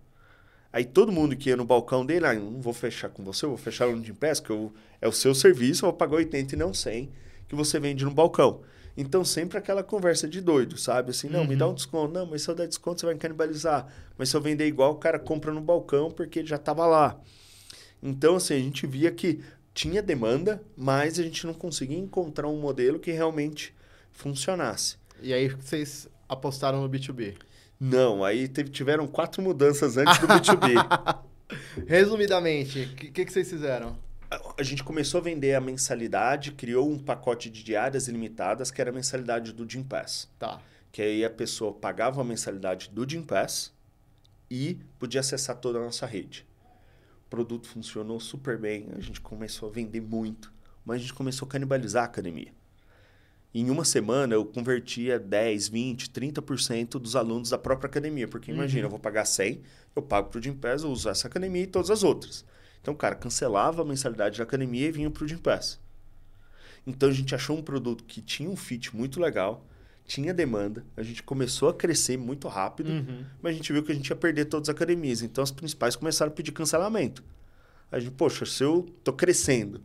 aí 0.71 0.85
todo 0.85 1.11
mundo 1.11 1.35
que 1.35 1.49
ia 1.49 1.57
no 1.57 1.65
balcão 1.65 2.05
dele, 2.05 2.25
ah, 2.25 2.33
não 2.33 2.61
vou 2.61 2.73
fechar 2.73 3.09
com 3.09 3.23
você, 3.23 3.45
eu 3.45 3.49
vou 3.49 3.57
fechar 3.57 3.87
no 3.87 4.03
Gympass, 4.03 4.39
que 4.39 4.51
eu, 4.51 4.71
é 5.01 5.07
o 5.07 5.11
seu 5.11 5.33
serviço, 5.33 5.85
eu 5.85 5.89
vou 5.89 5.97
pagar 5.97 6.17
80 6.17 6.55
e 6.55 6.57
não 6.57 6.73
100 6.73 7.09
que 7.47 7.55
você 7.55 7.79
vende 7.79 8.03
no 8.05 8.11
balcão. 8.11 8.61
Então, 8.95 9.25
sempre 9.25 9.57
aquela 9.57 9.83
conversa 9.83 10.27
de 10.27 10.39
doido, 10.39 10.77
sabe? 10.77 11.09
Assim, 11.09 11.27
não, 11.27 11.41
uhum. 11.41 11.47
me 11.47 11.55
dá 11.55 11.65
um 11.65 11.69
uhum. 11.69 11.75
desconto. 11.75 12.13
Não, 12.13 12.25
mas 12.27 12.43
se 12.43 12.49
eu 12.49 12.55
der 12.55 12.67
desconto, 12.67 12.99
você 12.99 13.07
vai 13.07 13.15
canibalizar. 13.15 13.87
Mas 14.17 14.29
se 14.29 14.37
eu 14.37 14.41
vender 14.41 14.67
igual, 14.67 14.91
o 14.91 14.97
cara 14.97 15.17
compra 15.17 15.51
no 15.51 15.61
balcão 15.61 16.11
porque 16.11 16.39
ele 16.39 16.47
já 16.47 16.57
estava 16.57 16.85
lá. 16.85 17.19
Então, 18.01 18.35
assim, 18.35 18.53
a 18.53 18.59
gente 18.59 18.85
via 18.85 19.11
que 19.11 19.39
tinha 19.73 20.01
demanda, 20.01 20.61
mas 20.77 21.17
a 21.17 21.23
gente 21.23 21.47
não 21.47 21.53
conseguia 21.53 21.97
encontrar 21.97 22.47
um 22.47 22.59
modelo 22.59 22.99
que 22.99 23.11
realmente 23.11 23.73
funcionasse. 24.11 24.97
E 25.23 25.33
aí 25.33 25.47
vocês 25.47 26.07
apostaram 26.27 26.81
no 26.81 26.89
B2B? 26.89 27.35
Não, 27.79 28.23
aí 28.23 28.47
teve, 28.47 28.69
tiveram 28.69 29.07
quatro 29.07 29.41
mudanças 29.41 29.97
antes 29.97 30.19
do 30.19 30.27
B2B. 30.27 31.23
Resumidamente, 31.87 32.81
o 32.81 32.95
que, 32.95 33.11
que, 33.11 33.25
que 33.25 33.31
vocês 33.31 33.49
fizeram? 33.49 33.97
a 34.57 34.63
gente 34.63 34.83
começou 34.83 35.19
a 35.19 35.23
vender 35.23 35.53
a 35.53 35.61
mensalidade, 35.61 36.51
criou 36.51 36.89
um 36.89 36.97
pacote 36.97 37.49
de 37.49 37.63
diárias 37.63 38.07
ilimitadas, 38.07 38.71
que 38.71 38.81
era 38.81 38.89
a 38.89 38.93
mensalidade 38.93 39.53
do 39.53 39.69
Gym 39.69 39.83
Pass. 39.83 40.29
Tá. 40.39 40.61
Que 40.91 41.01
aí 41.01 41.25
a 41.25 41.29
pessoa 41.29 41.73
pagava 41.73 42.21
a 42.21 42.23
mensalidade 42.23 42.89
do 42.89 43.07
Gym 43.07 43.23
Pass 43.23 43.73
e 44.49 44.79
podia 44.99 45.21
acessar 45.21 45.57
toda 45.57 45.79
a 45.79 45.83
nossa 45.83 46.05
rede. 46.05 46.47
O 47.25 47.29
produto 47.29 47.67
funcionou 47.67 48.19
super 48.19 48.57
bem, 48.57 48.89
a 48.95 48.99
gente 48.99 49.19
começou 49.21 49.69
a 49.69 49.71
vender 49.71 50.01
muito, 50.01 50.53
mas 50.85 50.97
a 50.97 50.99
gente 50.99 51.13
começou 51.13 51.47
a 51.47 51.51
canibalizar 51.51 52.03
a 52.03 52.05
academia. 52.05 52.51
Em 53.53 53.69
uma 53.69 53.85
semana 53.85 54.33
eu 54.33 54.43
convertia 54.45 55.19
10, 55.19 55.67
20, 55.67 56.09
30% 56.09 56.99
dos 56.99 57.15
alunos 57.15 57.51
da 57.51 57.57
própria 57.57 57.87
academia, 57.87 58.27
porque 58.27 58.51
imagina, 58.51 58.81
uhum. 58.81 58.85
eu 58.87 58.89
vou 58.89 58.99
pagar 58.99 59.25
100, 59.25 59.61
eu 59.95 60.01
pago 60.01 60.29
para 60.29 60.39
o 60.39 60.41
Gym 60.41 60.55
Pass, 60.55 60.81
eu 60.81 60.89
uso 60.89 61.07
essa 61.07 61.27
academia 61.27 61.61
e 61.61 61.67
todas 61.67 61.91
as 61.91 62.03
outras. 62.03 62.43
Então, 62.83 62.93
cara, 62.93 63.15
cancelava 63.15 63.81
a 63.81 63.85
mensalidade 63.85 64.37
da 64.37 64.43
academia 64.43 64.87
e 64.87 64.91
vinha 64.91 65.09
para 65.09 65.23
o 65.23 65.27
Gympass. 65.27 65.79
Então, 66.85 67.07
a 67.07 67.13
gente 67.13 67.33
achou 67.33 67.57
um 67.57 67.61
produto 67.61 68.03
que 68.03 68.21
tinha 68.21 68.49
um 68.49 68.57
fit 68.57 68.93
muito 68.93 69.21
legal, 69.21 69.65
tinha 70.05 70.33
demanda, 70.33 70.85
a 70.97 71.01
gente 71.01 71.23
começou 71.23 71.69
a 71.69 71.73
crescer 71.73 72.17
muito 72.17 72.49
rápido, 72.49 72.89
uhum. 72.89 73.23
mas 73.41 73.53
a 73.53 73.55
gente 73.55 73.71
viu 73.71 73.81
que 73.83 73.91
a 73.93 73.95
gente 73.95 74.09
ia 74.09 74.15
perder 74.17 74.45
todas 74.45 74.67
as 74.67 74.75
academias. 74.75 75.21
Então, 75.21 75.41
as 75.41 75.49
principais 75.49 75.95
começaram 75.95 76.29
a 76.29 76.35
pedir 76.35 76.51
cancelamento. 76.51 77.23
A 77.89 77.99
gente, 77.99 78.11
poxa, 78.11 78.45
se 78.45 78.63
eu 78.63 78.85
estou 78.97 79.13
crescendo, 79.13 79.79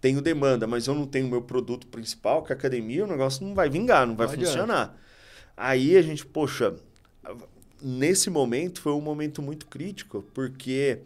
tenho 0.00 0.22
demanda, 0.22 0.66
mas 0.66 0.86
eu 0.86 0.94
não 0.94 1.06
tenho 1.06 1.26
o 1.26 1.30
meu 1.30 1.42
produto 1.42 1.86
principal, 1.86 2.42
que 2.42 2.52
é 2.52 2.54
a 2.54 2.58
academia, 2.58 3.04
o 3.04 3.08
negócio 3.08 3.44
não 3.46 3.54
vai 3.54 3.68
vingar, 3.68 4.06
não 4.06 4.16
vai 4.16 4.26
não 4.26 4.34
funcionar. 4.34 4.98
Aí 5.56 5.96
a 5.96 6.02
gente, 6.02 6.24
poxa, 6.24 6.74
nesse 7.82 8.30
momento 8.30 8.80
foi 8.80 8.92
um 8.92 9.00
momento 9.00 9.42
muito 9.42 9.66
crítico, 9.66 10.24
porque 10.32 11.00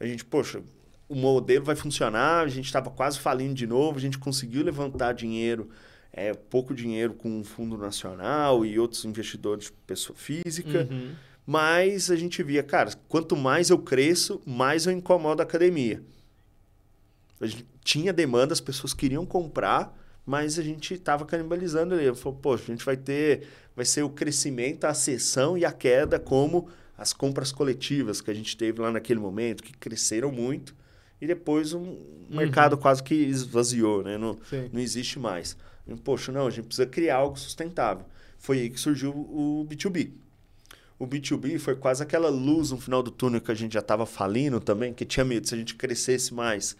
a 0.00 0.06
gente, 0.06 0.24
poxa, 0.24 0.60
o 1.08 1.14
modelo 1.14 1.64
vai 1.64 1.76
funcionar, 1.76 2.42
a 2.42 2.48
gente 2.48 2.66
estava 2.66 2.90
quase 2.90 3.18
falindo 3.18 3.54
de 3.54 3.66
novo, 3.66 3.98
a 3.98 4.00
gente 4.00 4.18
conseguiu 4.18 4.64
levantar 4.64 5.12
dinheiro, 5.12 5.70
é, 6.12 6.34
pouco 6.34 6.74
dinheiro 6.74 7.14
com 7.14 7.40
o 7.40 7.44
Fundo 7.44 7.78
Nacional 7.78 8.64
e 8.66 8.78
outros 8.78 9.04
investidores 9.04 9.66
de 9.66 9.72
pessoa 9.86 10.16
física, 10.18 10.88
uhum. 10.90 11.14
mas 11.46 12.10
a 12.10 12.16
gente 12.16 12.42
via, 12.42 12.62
cara, 12.62 12.90
quanto 13.08 13.36
mais 13.36 13.70
eu 13.70 13.78
cresço, 13.78 14.42
mais 14.44 14.86
eu 14.86 14.92
incomodo 14.92 15.40
a 15.40 15.44
academia. 15.44 16.02
A 17.40 17.46
gente 17.46 17.71
tinha 17.84 18.12
demanda, 18.12 18.52
as 18.52 18.60
pessoas 18.60 18.94
queriam 18.94 19.26
comprar, 19.26 19.96
mas 20.24 20.58
a 20.58 20.62
gente 20.62 20.94
estava 20.94 21.24
canibalizando 21.24 21.94
ele. 21.94 22.14
Falou, 22.14 22.38
poxa, 22.40 22.64
a 22.64 22.74
gente 22.74 22.84
vai 22.84 22.96
ter, 22.96 23.48
vai 23.74 23.84
ser 23.84 24.02
o 24.02 24.10
crescimento, 24.10 24.84
a 24.84 24.90
acessão 24.90 25.58
e 25.58 25.64
a 25.64 25.72
queda 25.72 26.18
como 26.18 26.68
as 26.96 27.12
compras 27.12 27.50
coletivas 27.50 28.20
que 28.20 28.30
a 28.30 28.34
gente 28.34 28.56
teve 28.56 28.80
lá 28.80 28.92
naquele 28.92 29.18
momento, 29.18 29.62
que 29.62 29.72
cresceram 29.72 30.30
muito, 30.30 30.74
e 31.20 31.26
depois 31.26 31.72
o 31.72 31.78
um 31.78 31.82
uhum. 31.82 32.26
mercado 32.30 32.76
quase 32.76 33.02
que 33.02 33.14
esvaziou, 33.14 34.02
né? 34.02 34.16
Não, 34.16 34.38
não 34.72 34.80
existe 34.80 35.18
mais. 35.18 35.56
E, 35.86 35.94
Poxa, 35.96 36.30
não, 36.30 36.46
a 36.46 36.50
gente 36.50 36.66
precisa 36.66 36.86
criar 36.86 37.16
algo 37.16 37.38
sustentável. 37.38 38.04
Foi 38.38 38.58
aí 38.58 38.70
que 38.70 38.78
surgiu 38.78 39.10
o 39.10 39.66
B2B. 39.68 40.10
O 41.02 41.06
B2B 41.06 41.58
foi 41.58 41.74
quase 41.74 42.00
aquela 42.00 42.28
luz 42.28 42.70
no 42.70 42.78
final 42.78 43.02
do 43.02 43.10
túnel 43.10 43.40
que 43.40 43.50
a 43.50 43.54
gente 43.56 43.72
já 43.72 43.80
estava 43.80 44.06
falindo 44.06 44.60
também, 44.60 44.94
que 44.94 45.04
tinha 45.04 45.24
medo, 45.24 45.48
se 45.48 45.52
a 45.52 45.58
gente 45.58 45.74
crescesse 45.74 46.32
mais, 46.32 46.76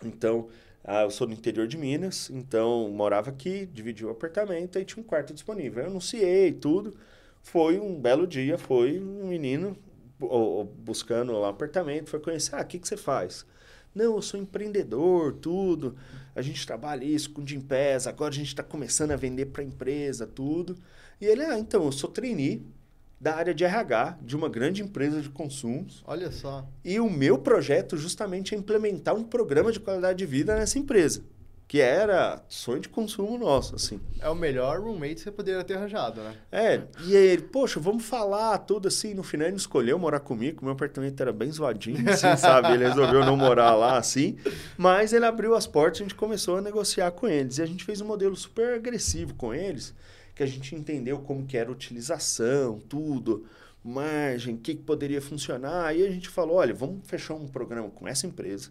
Então, 0.03 0.49
ah, 0.83 1.03
eu 1.03 1.11
sou 1.11 1.27
do 1.27 1.35
interior 1.35 1.67
de 1.67 1.77
Minas. 1.77 2.31
Então, 2.31 2.89
morava 2.89 3.29
aqui, 3.29 3.67
dividia 3.67 4.07
o 4.07 4.11
apartamento. 4.11 4.79
Aí 4.79 4.85
tinha 4.85 5.03
um 5.03 5.07
quarto 5.07 5.35
disponível. 5.35 5.83
Eu 5.83 5.91
anunciei 5.91 6.53
tudo. 6.53 6.97
Foi 7.45 7.79
um 7.79 8.01
belo 8.01 8.27
dia, 8.27 8.57
foi 8.57 8.99
um 8.99 9.29
menino 9.29 9.77
buscando 10.79 11.33
lá 11.33 11.49
um 11.49 11.51
apartamento, 11.51 12.09
foi 12.09 12.19
conhecer, 12.19 12.55
ah, 12.57 12.63
o 12.63 12.65
que, 12.65 12.79
que 12.79 12.89
você 12.89 12.97
faz? 12.97 13.45
Não, 13.95 14.17
eu 14.17 14.23
sou 14.23 14.41
empreendedor, 14.41 15.35
tudo. 15.35 15.95
A 16.35 16.41
gente 16.41 16.67
trabalha 16.67 17.05
isso 17.05 17.31
com 17.31 17.47
Gimpass, 17.47 18.07
agora 18.07 18.33
a 18.33 18.37
gente 18.37 18.49
está 18.49 18.63
começando 18.63 19.13
a 19.13 19.17
vender 19.17 19.47
para 19.47 19.63
empresa, 19.63 20.27
tudo. 20.27 20.75
E 21.21 21.27
ele, 21.27 21.45
ah, 21.45 21.59
então, 21.59 21.85
eu 21.85 21.93
sou 21.93 22.11
trainee 22.11 22.67
da 23.21 23.37
área 23.37 23.55
de 23.55 23.63
RH 23.63 24.19
de 24.23 24.35
uma 24.35 24.49
grande 24.49 24.83
empresa 24.83 25.21
de 25.21 25.29
consumos. 25.29 26.03
Olha 26.07 26.33
só. 26.33 26.67
E 26.83 26.99
o 26.99 27.11
meu 27.11 27.39
projeto 27.39 27.97
justamente 27.97 28.55
é 28.55 28.59
implementar 28.59 29.15
um 29.15 29.23
programa 29.23 29.71
de 29.71 29.79
qualidade 29.79 30.19
de 30.19 30.27
vida 30.27 30.57
nessa 30.57 30.79
empresa 30.79 31.23
que 31.75 31.81
era 31.81 32.41
sonho 32.49 32.79
de 32.79 32.89
consumo 32.89 33.37
nosso, 33.37 33.75
assim. 33.75 34.01
É 34.21 34.29
o 34.29 34.35
melhor 34.37 34.79
roommate 34.79 35.17
que 35.17 35.21
você 35.23 35.33
poderia 35.33 35.65
ter 35.65 35.75
arranjado, 35.75 36.21
né? 36.21 36.37
É, 36.53 36.83
e 37.05 37.17
aí 37.17 37.27
ele, 37.27 37.43
poxa, 37.43 37.81
vamos 37.81 38.05
falar 38.05 38.59
tudo 38.59 38.87
assim. 38.87 39.13
No 39.13 39.25
final 39.25 39.49
ele 39.49 39.57
escolheu 39.57 39.99
morar 39.99 40.21
comigo, 40.21 40.65
meu 40.65 40.75
apartamento 40.75 41.21
era 41.21 41.33
bem 41.33 41.51
zoadinho, 41.51 42.09
assim, 42.09 42.29
sabe? 42.39 42.75
Ele 42.75 42.87
resolveu 42.87 43.27
não 43.27 43.37
morar 43.37 43.75
lá, 43.75 43.99
assim. 43.99 44.39
Mas 44.79 45.13
ele 45.13 45.25
abriu 45.25 45.53
as 45.57 45.67
portas, 45.67 46.01
a 46.01 46.05
gente 46.05 46.15
começou 46.15 46.59
a 46.59 46.63
negociar 46.63 47.11
com 47.11 47.27
eles. 47.27 47.59
E 47.59 47.63
a 47.63 47.67
gente 47.67 47.83
fez 47.83 48.01
um 48.01 48.07
modelo 48.07 48.37
super 48.37 48.75
agressivo 48.75 49.35
com 49.35 49.53
eles, 49.53 49.93
que 50.33 50.45
a 50.45 50.47
gente 50.47 50.77
entendeu 50.77 51.19
como 51.23 51.45
que 51.45 51.57
era 51.57 51.71
a 51.71 51.73
utilização, 51.73 52.79
tudo, 52.89 53.47
margem, 53.83 54.55
o 54.55 54.59
que, 54.59 54.77
que 54.77 54.83
poderia 54.85 55.21
funcionar. 55.21 55.93
E 55.97 56.07
a 56.07 56.11
gente 56.13 56.29
falou, 56.29 56.55
olha, 56.55 56.73
vamos 56.73 57.01
fechar 57.05 57.35
um 57.35 57.49
programa 57.49 57.91
com 57.91 58.07
essa 58.07 58.29
empresa 58.29 58.71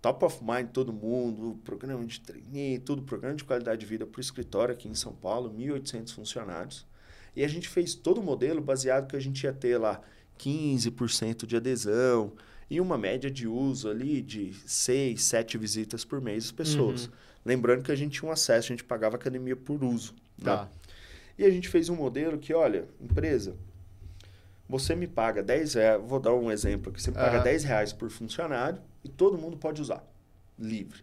top 0.00 0.24
of 0.24 0.42
mind 0.42 0.68
todo 0.70 0.92
mundo, 0.92 1.58
programa 1.64 2.04
de 2.04 2.20
trainee, 2.20 2.78
tudo, 2.78 3.02
programa 3.02 3.36
de 3.36 3.44
qualidade 3.44 3.80
de 3.80 3.86
vida 3.86 4.06
para 4.06 4.18
o 4.18 4.20
escritório 4.20 4.74
aqui 4.74 4.88
em 4.88 4.94
São 4.94 5.12
Paulo, 5.12 5.52
1.800 5.52 6.12
funcionários. 6.14 6.86
E 7.34 7.44
a 7.44 7.48
gente 7.48 7.68
fez 7.68 7.94
todo 7.94 8.18
o 8.18 8.22
modelo 8.22 8.60
baseado 8.60 9.06
que 9.08 9.16
a 9.16 9.20
gente 9.20 9.44
ia 9.44 9.52
ter 9.52 9.78
lá 9.78 10.00
15% 10.38 11.46
de 11.46 11.56
adesão 11.56 12.32
e 12.68 12.80
uma 12.80 12.96
média 12.96 13.30
de 13.30 13.46
uso 13.46 13.88
ali 13.88 14.22
de 14.22 14.54
6, 14.66 15.22
7 15.22 15.58
visitas 15.58 16.04
por 16.04 16.20
mês 16.20 16.44
das 16.44 16.52
pessoas. 16.52 17.06
Uhum. 17.06 17.12
Lembrando 17.44 17.82
que 17.82 17.92
a 17.92 17.96
gente 17.96 18.18
tinha 18.18 18.28
um 18.28 18.32
acesso, 18.32 18.68
a 18.68 18.76
gente 18.76 18.84
pagava 18.84 19.16
academia 19.16 19.56
por 19.56 19.82
uso. 19.84 20.14
Tá? 20.42 20.66
tá? 20.66 20.70
E 21.38 21.44
a 21.44 21.50
gente 21.50 21.68
fez 21.68 21.88
um 21.88 21.96
modelo 21.96 22.38
que, 22.38 22.52
olha, 22.54 22.86
empresa, 23.00 23.56
você 24.68 24.94
me 24.94 25.06
paga 25.06 25.42
10 25.42 25.74
reais, 25.74 26.02
vou 26.04 26.20
dar 26.20 26.34
um 26.34 26.50
exemplo 26.50 26.90
aqui, 26.90 27.02
você 27.02 27.10
me 27.10 27.16
paga 27.16 27.38
uhum. 27.38 27.44
10 27.44 27.64
reais 27.64 27.92
por 27.92 28.10
funcionário, 28.10 28.80
e 29.04 29.08
todo 29.08 29.38
mundo 29.38 29.56
pode 29.56 29.80
usar, 29.80 30.04
livre. 30.58 31.02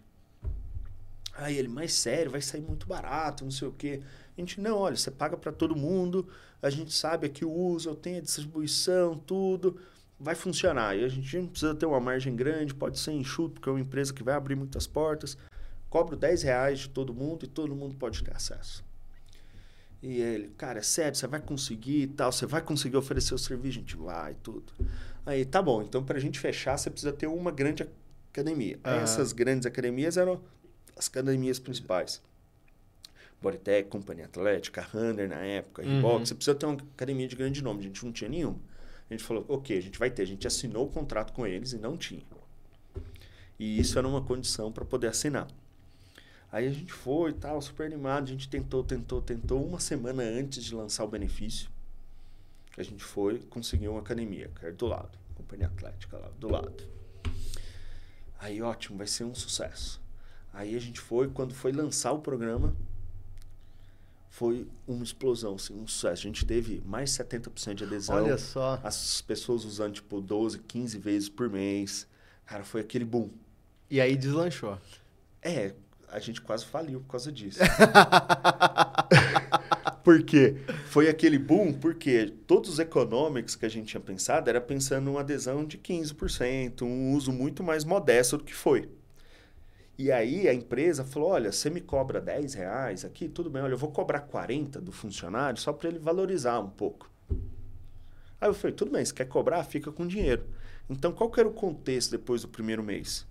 Aí 1.34 1.56
ele, 1.56 1.68
mas 1.68 1.92
sério, 1.92 2.30
vai 2.30 2.42
sair 2.42 2.60
muito 2.60 2.86
barato, 2.86 3.44
não 3.44 3.50
sei 3.50 3.68
o 3.68 3.72
quê. 3.72 4.02
A 4.36 4.40
gente, 4.40 4.60
não, 4.60 4.76
olha, 4.78 4.96
você 4.96 5.10
paga 5.10 5.36
para 5.36 5.52
todo 5.52 5.76
mundo, 5.76 6.28
a 6.60 6.68
gente 6.68 6.92
sabe 6.92 7.26
aqui 7.26 7.44
o 7.44 7.50
uso, 7.50 7.94
tenho 7.94 8.18
a 8.18 8.20
distribuição, 8.20 9.16
tudo, 9.16 9.80
vai 10.18 10.34
funcionar. 10.34 10.96
E 10.96 11.04
a 11.04 11.08
gente 11.08 11.36
não 11.38 11.46
precisa 11.46 11.74
ter 11.74 11.86
uma 11.86 12.00
margem 12.00 12.34
grande, 12.34 12.74
pode 12.74 12.98
ser 12.98 13.12
enxuto, 13.12 13.54
porque 13.54 13.68
é 13.68 13.72
uma 13.72 13.80
empresa 13.80 14.12
que 14.12 14.22
vai 14.22 14.34
abrir 14.34 14.56
muitas 14.56 14.86
portas. 14.86 15.38
Cobro 15.88 16.16
10 16.16 16.42
reais 16.42 16.80
de 16.80 16.88
todo 16.90 17.14
mundo 17.14 17.44
e 17.44 17.48
todo 17.48 17.74
mundo 17.74 17.94
pode 17.94 18.22
ter 18.22 18.34
acesso. 18.34 18.84
E 20.02 20.20
ele, 20.20 20.48
cara, 20.56 20.78
é 20.78 20.82
sério, 20.82 21.16
você 21.16 21.26
vai 21.26 21.40
conseguir 21.40 22.02
e 22.02 22.06
tal, 22.06 22.30
você 22.30 22.46
vai 22.46 22.62
conseguir 22.62 22.96
oferecer 22.96 23.34
o 23.34 23.38
serviço, 23.38 23.78
a 23.78 23.80
gente 23.80 23.96
vai 23.96 24.34
tudo. 24.42 24.72
Aí, 25.28 25.44
tá 25.44 25.60
bom, 25.60 25.82
então 25.82 26.02
para 26.02 26.16
a 26.16 26.20
gente 26.20 26.40
fechar, 26.40 26.78
você 26.78 26.88
precisa 26.88 27.12
ter 27.12 27.26
uma 27.26 27.50
grande 27.50 27.86
academia. 28.32 28.76
Uhum. 28.76 28.92
Essas 28.94 29.30
grandes 29.30 29.66
academias 29.66 30.16
eram 30.16 30.40
as 30.96 31.06
academias 31.06 31.58
principais. 31.58 32.22
Bodytech, 33.42 33.90
Companhia 33.90 34.24
Atlética, 34.24 34.80
Runner 34.80 35.28
na 35.28 35.44
época, 35.44 35.82
uhum. 35.82 36.00
Reebok, 36.00 36.26
você 36.26 36.34
precisa 36.34 36.54
ter 36.54 36.64
uma 36.64 36.78
academia 36.94 37.28
de 37.28 37.36
grande 37.36 37.62
nome, 37.62 37.80
a 37.80 37.82
gente 37.82 38.02
não 38.02 38.10
tinha 38.10 38.30
nenhuma. 38.30 38.58
A 39.10 39.12
gente 39.12 39.22
falou, 39.22 39.44
ok, 39.50 39.76
a 39.76 39.82
gente 39.82 39.98
vai 39.98 40.10
ter, 40.10 40.22
a 40.22 40.26
gente 40.26 40.46
assinou 40.46 40.86
o 40.86 40.88
contrato 40.88 41.34
com 41.34 41.46
eles 41.46 41.74
e 41.74 41.78
não 41.78 41.94
tinha. 41.94 42.22
E 43.58 43.78
isso 43.78 43.98
era 43.98 44.08
uma 44.08 44.22
condição 44.22 44.72
para 44.72 44.86
poder 44.86 45.08
assinar. 45.08 45.46
Aí 46.50 46.66
a 46.66 46.70
gente 46.70 46.90
foi 46.94 47.32
e 47.32 47.34
tal, 47.34 47.60
super 47.60 47.84
animado. 47.84 48.24
A 48.24 48.28
gente 48.28 48.48
tentou, 48.48 48.82
tentou, 48.82 49.20
tentou. 49.20 49.62
Uma 49.62 49.78
semana 49.78 50.22
antes 50.22 50.64
de 50.64 50.74
lançar 50.74 51.04
o 51.04 51.08
benefício, 51.08 51.68
a 52.78 52.82
gente 52.82 53.02
foi 53.02 53.40
conseguiu 53.50 53.92
uma 53.92 54.00
academia, 54.00 54.50
que 54.54 54.64
era 54.64 54.74
do 54.74 54.86
lado. 54.86 55.18
Companhia 55.34 55.66
Atlética 55.66 56.16
lá, 56.16 56.30
do 56.38 56.48
lado. 56.48 56.84
Aí, 58.38 58.62
ótimo, 58.62 58.98
vai 58.98 59.06
ser 59.06 59.24
um 59.24 59.34
sucesso. 59.34 60.00
Aí 60.52 60.76
a 60.76 60.80
gente 60.80 61.00
foi, 61.00 61.28
quando 61.28 61.54
foi 61.54 61.72
lançar 61.72 62.12
o 62.12 62.20
programa, 62.20 62.74
foi 64.30 64.66
uma 64.86 65.02
explosão, 65.02 65.56
assim, 65.56 65.74
um 65.74 65.86
sucesso. 65.86 66.22
A 66.22 66.26
gente 66.26 66.46
teve 66.46 66.80
mais 66.86 67.10
70% 67.10 67.74
de 67.74 67.84
adesão. 67.84 68.16
Olha 68.16 68.38
só. 68.38 68.80
As 68.84 69.20
pessoas 69.20 69.64
usando, 69.64 69.94
tipo, 69.94 70.20
12, 70.20 70.60
15 70.60 70.98
vezes 70.98 71.28
por 71.28 71.50
mês. 71.50 72.06
Cara, 72.46 72.62
foi 72.62 72.80
aquele 72.80 73.04
boom. 73.04 73.30
E 73.90 74.00
aí 74.00 74.16
deslanchou. 74.16 74.78
É, 75.42 75.74
a 76.08 76.18
gente 76.18 76.40
quase 76.40 76.64
faliu 76.64 77.00
por 77.00 77.08
causa 77.08 77.32
disso. 77.32 77.58
porque 80.04 80.56
foi 80.88 81.08
aquele 81.08 81.38
boom, 81.38 81.72
porque 81.72 82.32
todos 82.46 82.70
os 82.70 82.78
economics 82.78 83.54
que 83.54 83.66
a 83.66 83.68
gente 83.68 83.88
tinha 83.88 84.00
pensado 84.00 84.48
era 84.48 84.60
pensando 84.60 85.10
uma 85.10 85.20
adesão 85.20 85.64
de 85.64 85.78
15%, 85.78 86.82
um 86.82 87.12
uso 87.12 87.30
muito 87.32 87.62
mais 87.62 87.84
modesto 87.84 88.38
do 88.38 88.44
que 88.44 88.54
foi. 88.54 88.88
E 89.96 90.10
aí 90.10 90.48
a 90.48 90.54
empresa 90.54 91.04
falou: 91.04 91.30
olha, 91.30 91.52
você 91.52 91.68
me 91.68 91.80
cobra 91.80 92.20
10 92.20 92.54
reais 92.54 93.04
aqui, 93.04 93.28
tudo 93.28 93.50
bem, 93.50 93.62
olha, 93.62 93.74
eu 93.74 93.78
vou 93.78 93.90
cobrar 93.90 94.20
40 94.20 94.80
do 94.80 94.90
funcionário 94.90 95.60
só 95.60 95.72
para 95.72 95.88
ele 95.88 95.98
valorizar 95.98 96.58
um 96.60 96.70
pouco. 96.70 97.10
Aí 98.40 98.48
eu 98.48 98.54
falei, 98.54 98.74
tudo 98.74 98.92
bem, 98.92 99.04
se 99.04 99.12
quer 99.12 99.26
cobrar, 99.26 99.64
fica 99.64 99.90
com 99.90 100.06
dinheiro. 100.06 100.46
Então, 100.88 101.12
qual 101.12 101.28
que 101.28 101.40
era 101.40 101.48
o 101.48 101.52
contexto 101.52 102.12
depois 102.12 102.42
do 102.42 102.48
primeiro 102.48 102.84
mês? 102.84 103.26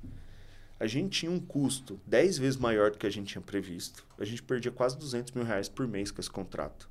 a 0.80 0.86
gente 0.86 1.22
tinha 1.22 1.32
um 1.32 1.40
custo 1.40 2.00
10 2.06 2.38
vezes 2.38 2.60
maior 2.60 2.92
do 2.92 2.98
que 2.98 3.08
a 3.08 3.10
gente 3.10 3.32
tinha 3.32 3.42
previsto. 3.42 4.06
A 4.18 4.26
gente 4.26 4.44
perdia 4.44 4.72
quase 4.72 4.98
200 4.98 5.34
mil 5.34 5.44
reais 5.44 5.68
por 5.68 5.88
mês 5.88 6.12
com 6.12 6.22
esse 6.22 6.30
contrato. 6.30 6.88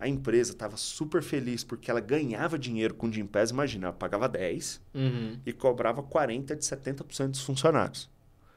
A 0.00 0.08
empresa 0.08 0.52
estava 0.52 0.78
super 0.78 1.22
feliz 1.22 1.62
porque 1.62 1.90
ela 1.90 2.00
ganhava 2.00 2.58
dinheiro 2.58 2.94
com 2.94 3.06
o 3.06 3.12
Gimpass. 3.12 3.50
Imagina, 3.50 3.88
ela 3.88 3.92
pagava 3.92 4.26
10 4.28 4.80
uhum. 4.94 5.38
e 5.44 5.52
cobrava 5.52 6.02
40 6.02 6.56
de 6.56 6.64
70% 6.64 7.28
dos 7.28 7.42
funcionários. 7.42 8.08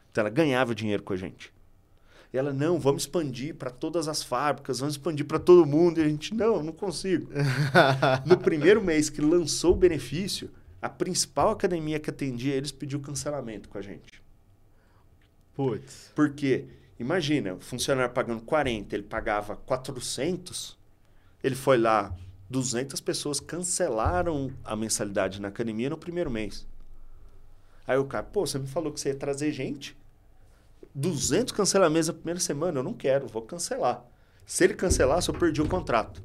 Então 0.09 0.21
ela 0.21 0.29
ganhava 0.29 0.73
dinheiro 0.73 1.03
com 1.03 1.11
a 1.11 1.17
gente. 1.17 1.53
E 2.33 2.37
ela, 2.37 2.51
não, 2.51 2.79
vamos 2.79 3.03
expandir 3.03 3.53
para 3.55 3.69
todas 3.69 4.07
as 4.07 4.23
fábricas, 4.23 4.79
vamos 4.79 4.95
expandir 4.95 5.25
para 5.25 5.37
todo 5.37 5.65
mundo. 5.65 5.99
E 5.99 6.03
a 6.03 6.07
gente, 6.07 6.33
não, 6.33 6.63
não 6.63 6.71
consigo. 6.73 7.29
no 8.25 8.37
primeiro 8.37 8.81
mês 8.81 9.09
que 9.09 9.21
lançou 9.21 9.73
o 9.73 9.77
benefício, 9.77 10.49
a 10.81 10.89
principal 10.89 11.51
academia 11.51 11.99
que 11.99 12.09
atendia 12.09 12.55
eles 12.55 12.71
pediu 12.71 12.99
cancelamento 12.99 13.69
com 13.69 13.77
a 13.77 13.81
gente. 13.81 14.23
Putz. 15.53 16.11
Porque, 16.15 16.65
imagina, 16.99 17.53
o 17.53 17.59
funcionário 17.59 18.13
pagando 18.13 18.41
40, 18.41 18.95
ele 18.95 19.03
pagava 19.03 19.55
400, 19.55 20.75
ele 21.43 21.55
foi 21.55 21.77
lá, 21.77 22.15
200 22.49 23.01
pessoas 23.01 23.39
cancelaram 23.39 24.51
a 24.63 24.75
mensalidade 24.75 25.41
na 25.41 25.49
academia 25.49 25.89
no 25.89 25.97
primeiro 25.97 26.31
mês. 26.31 26.65
Aí 27.85 27.97
o 27.97 28.05
cara, 28.05 28.23
pô, 28.23 28.45
você 28.45 28.57
me 28.57 28.67
falou 28.67 28.93
que 28.93 28.99
você 28.99 29.09
ia 29.09 29.15
trazer 29.15 29.51
gente? 29.51 29.97
200 30.95 31.51
cancelamentos 31.51 32.07
na 32.07 32.13
primeira 32.13 32.39
semana, 32.39 32.79
eu 32.79 32.83
não 32.83 32.93
quero, 32.93 33.27
vou 33.27 33.41
cancelar. 33.41 34.05
Se 34.45 34.63
ele 34.63 34.73
cancelasse, 34.73 35.29
eu 35.29 35.35
perdi 35.35 35.61
o 35.61 35.67
contrato. 35.67 36.21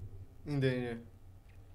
Entendi. 0.47 0.99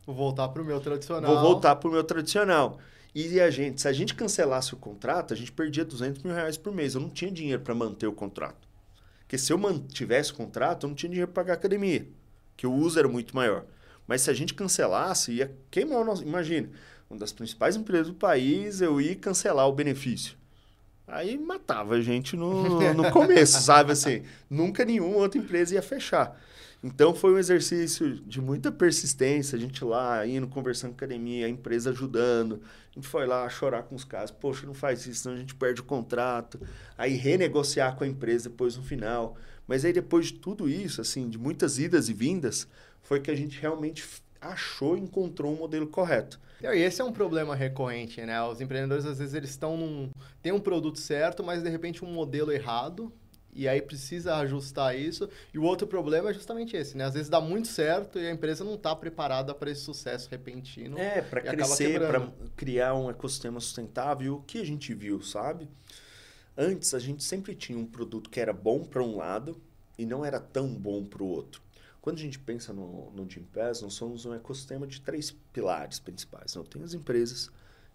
Vou 0.06 0.16
voltar 0.16 0.50
para 0.50 0.62
o 0.62 0.66
meu 0.66 0.80
tradicional. 0.80 1.34
Vou 1.34 1.42
voltar 1.42 1.76
para 1.76 1.90
o 1.90 1.92
meu 1.92 2.04
tradicional. 2.04 2.80
E 3.16 3.40
a 3.40 3.50
gente, 3.50 3.82
se 3.82 3.88
a 3.88 3.94
gente 3.94 4.16
cancelasse 4.16 4.74
o 4.74 4.78
contrato, 4.78 5.34
a 5.34 5.38
gente 5.38 5.52
perdia 5.52 5.86
200 5.86 6.24
mil 6.24 6.34
reais 6.34 6.58
por 6.58 6.74
mês. 6.74 6.96
Eu 6.96 7.02
não 7.02 7.10
tinha 7.10 7.32
dinheiro 7.32 7.62
para 7.62 7.76
manter 7.76 8.08
o 8.08 8.14
contrato. 8.14 8.68
Porque 9.20 9.38
se 9.38 9.54
eu 9.54 9.58
mantivesse 9.58 10.32
o 10.32 10.36
contrato, 10.36 10.86
eu 10.86 10.90
não 10.90 10.96
tinha 10.96 11.10
dinheiro 11.10 11.32
para 11.32 11.44
pagar 11.44 11.54
a 11.54 11.56
academia, 11.56 12.08
que 12.64 12.68
o 12.68 12.72
uso 12.72 12.98
era 12.98 13.10
muito 13.10 13.36
maior. 13.36 13.66
Mas 14.08 14.22
se 14.22 14.30
a 14.30 14.34
gente 14.34 14.54
cancelasse, 14.54 15.34
ia 15.34 15.54
queimar 15.70 16.00
o 16.00 16.06
nosso. 16.06 16.24
Imagina, 16.24 16.70
uma 17.10 17.20
das 17.20 17.34
principais 17.34 17.76
empresas 17.76 18.08
do 18.08 18.14
país, 18.14 18.80
eu 18.80 19.02
ia 19.02 19.14
cancelar 19.18 19.68
o 19.68 19.74
benefício. 19.74 20.38
Aí 21.06 21.38
matava 21.38 21.96
a 21.96 22.02
gente 22.02 22.38
no, 22.38 22.80
no 22.96 23.12
começo, 23.12 23.62
sabe? 23.62 23.92
Assim, 23.92 24.24
nunca 24.50 24.86
nenhuma 24.86 25.18
outra 25.18 25.38
empresa 25.38 25.76
ia 25.76 25.82
fechar. 25.82 26.40
Então 26.82 27.14
foi 27.14 27.34
um 27.34 27.38
exercício 27.38 28.16
de 28.16 28.40
muita 28.40 28.72
persistência, 28.72 29.58
a 29.58 29.60
gente 29.60 29.84
lá 29.84 30.26
indo, 30.26 30.48
conversando 30.48 30.92
com 30.92 30.96
a 30.96 31.06
academia, 31.06 31.48
a 31.48 31.50
empresa 31.50 31.90
ajudando. 31.90 32.62
A 32.92 32.96
gente 32.96 33.10
foi 33.10 33.26
lá 33.26 33.50
chorar 33.50 33.84
com 33.84 33.96
os 33.96 34.06
caras, 34.06 34.32
poxa, 34.32 34.66
não 34.66 34.74
faz 34.74 35.06
isso, 35.06 35.24
senão 35.24 35.36
a 35.36 35.40
gente 35.40 35.54
perde 35.54 35.82
o 35.82 35.84
contrato. 35.84 36.62
Aí 36.98 37.16
renegociar 37.16 37.98
com 37.98 38.06
a 38.06 38.08
empresa 38.08 38.48
depois 38.48 38.78
no 38.78 38.84
final. 38.84 39.36
Mas 39.68 39.86
aí 39.86 39.94
depois 39.94 40.28
de 40.28 40.34
tudo 40.34 40.70
isso, 40.70 41.02
assim, 41.02 41.30
de 41.30 41.38
muitas 41.38 41.80
idas 41.80 42.10
e 42.10 42.14
vindas, 42.14 42.68
foi 43.02 43.20
que 43.20 43.32
a 43.32 43.36
gente 43.36 43.60
realmente 43.60 44.04
achou 44.40 44.98
e 44.98 45.02
encontrou 45.02 45.54
um 45.54 45.58
modelo 45.58 45.88
correto. 45.88 46.40
E 46.62 46.66
esse 46.66 47.02
é 47.02 47.04
um 47.04 47.12
problema 47.12 47.56
recorrente, 47.56 48.22
né? 48.22 48.42
Os 48.44 48.62
empreendedores 48.62 49.06
às 49.06 49.20
vezes 49.20 49.34
eles 49.34 49.50
estão 49.50 49.76
num 49.76 50.10
tem 50.42 50.52
um 50.52 50.60
produto 50.60 51.00
certo, 51.00 51.44
mas 51.44 51.62
de 51.62 51.70
repente 51.70 52.04
um 52.06 52.12
modelo 52.12 52.52
errado 52.52 53.12
e 53.56 53.68
aí 53.68 53.82
precisa 53.82 54.38
ajustar 54.38 54.98
isso. 54.98 55.30
E 55.54 55.60
o 55.60 55.64
outro 55.64 55.86
problema 55.86 56.30
é 56.30 56.34
justamente 56.34 56.76
esse, 56.76 56.98
né? 56.98 57.06
Às 57.06 57.14
vezes 57.14 57.30
dá 57.30 57.40
muito 57.40 57.68
certo 57.68 58.18
e 58.18 58.28
a 58.28 58.32
empresa 58.32 58.64
não 58.64 58.76
está 58.76 58.96
preparada 58.96 59.54
para 59.54 59.70
esse 59.70 59.82
sucesso 59.82 60.30
repentino. 60.30 60.98
É, 60.98 61.22
para 61.22 61.42
crescer, 61.42 62.00
para 62.00 62.32
criar 62.56 62.96
um 62.96 63.10
ecossistema 63.10 63.60
sustentável. 63.60 64.36
O 64.36 64.42
que 64.42 64.60
a 64.60 64.66
gente 64.66 64.94
viu, 64.94 65.22
sabe? 65.22 65.70
Antes 66.58 66.94
a 66.94 67.00
gente 67.00 67.24
sempre 67.24 67.56
tinha 67.56 67.78
um 67.78 67.86
produto 67.86 68.30
que 68.30 68.40
era 68.40 68.54
bom 68.54 68.84
para 68.84 69.02
um 69.02 69.18
lado 69.18 69.60
e 69.98 70.06
não 70.06 70.24
era 70.24 70.40
tão 70.40 70.74
bom 70.74 71.04
para 71.04 71.24
o 71.24 71.28
outro. 71.28 71.62
Quando 72.00 72.18
a 72.18 72.22
gente 72.22 72.38
pensa 72.38 72.74
no, 72.74 73.10
no 73.12 73.30
Gympass, 73.30 73.82
nós 73.82 73.94
somos 73.94 74.26
um 74.26 74.34
ecossistema 74.34 74.86
de 74.86 75.02
três 75.02 75.32
pilares 75.32 76.00
principais. 76.00 76.54
Eu 76.54 76.64
tenho 76.64 76.84
as 76.84 76.94
empresas, 76.94 77.50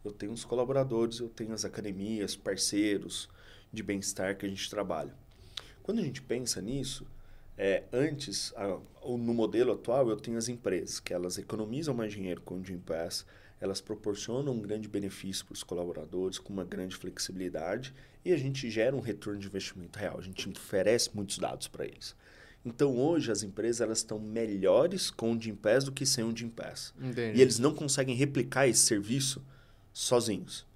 eu 0.05 0.11
tenho 0.11 0.33
os 0.33 0.45
colaboradores, 0.45 1.21
eu 1.21 1.29
tenho 1.29 1.53
as 1.53 1.65
academias, 1.65 2.35
parceiros 2.35 3.29
de 3.73 3.83
bem-estar 3.83 4.37
que 4.37 4.47
a 4.47 4.49
gente 4.49 4.69
trabalha. 4.71 5.15
Quando 5.83 6.01
a 6.01 6.03
gente 6.03 6.23
pensa 6.23 6.61
nisso, 6.61 7.07
é, 7.57 7.85
antes, 7.93 8.53
a, 8.57 8.79
no 9.05 9.35
modelo 9.35 9.73
atual, 9.73 10.09
eu 10.09 10.17
tenho 10.17 10.39
as 10.39 10.49
empresas, 10.49 11.01
que 11.01 11.13
elas 11.13 11.39
economizam 11.39 11.95
mais 11.95 12.13
dinheiro 12.13 12.41
com 12.41 12.57
o 12.57 12.65
Gympass, 12.65 13.27
elas 13.61 13.81
proporcionam 13.81 14.53
um 14.53 14.61
grande 14.61 14.89
benefício 14.89 15.45
para 15.45 15.55
os 15.55 15.63
colaboradores, 15.63 16.39
com 16.39 16.53
uma 16.53 16.65
grande 16.65 16.97
flexibilidade, 16.97 17.95
e 18.25 18.33
a 18.33 18.37
gente 18.37 18.71
gera 18.71 18.95
um 18.95 19.01
retorno 19.01 19.41
de 19.41 19.47
investimento 19.47 19.99
real. 19.99 20.19
A 20.19 20.23
gente 20.23 20.49
oferece 20.49 21.11
muitos 21.15 21.39
dados 21.39 21.67
para 21.69 21.85
eles. 21.85 22.15
Então, 22.65 22.97
hoje, 22.97 23.31
as 23.31 23.43
empresas 23.43 23.81
elas 23.81 23.99
estão 23.99 24.19
melhores 24.19 25.11
com 25.11 25.33
o 25.33 25.41
Gympass 25.41 25.85
do 25.85 25.93
que 25.93 26.05
sem 26.05 26.25
o 26.25 26.37
Gympass. 26.37 26.93
E 27.35 27.41
eles 27.41 27.59
não 27.59 27.75
conseguem 27.75 28.15
replicar 28.15 28.67
esse 28.69 28.81
serviço 28.81 29.45
sozinhos, 29.93 30.67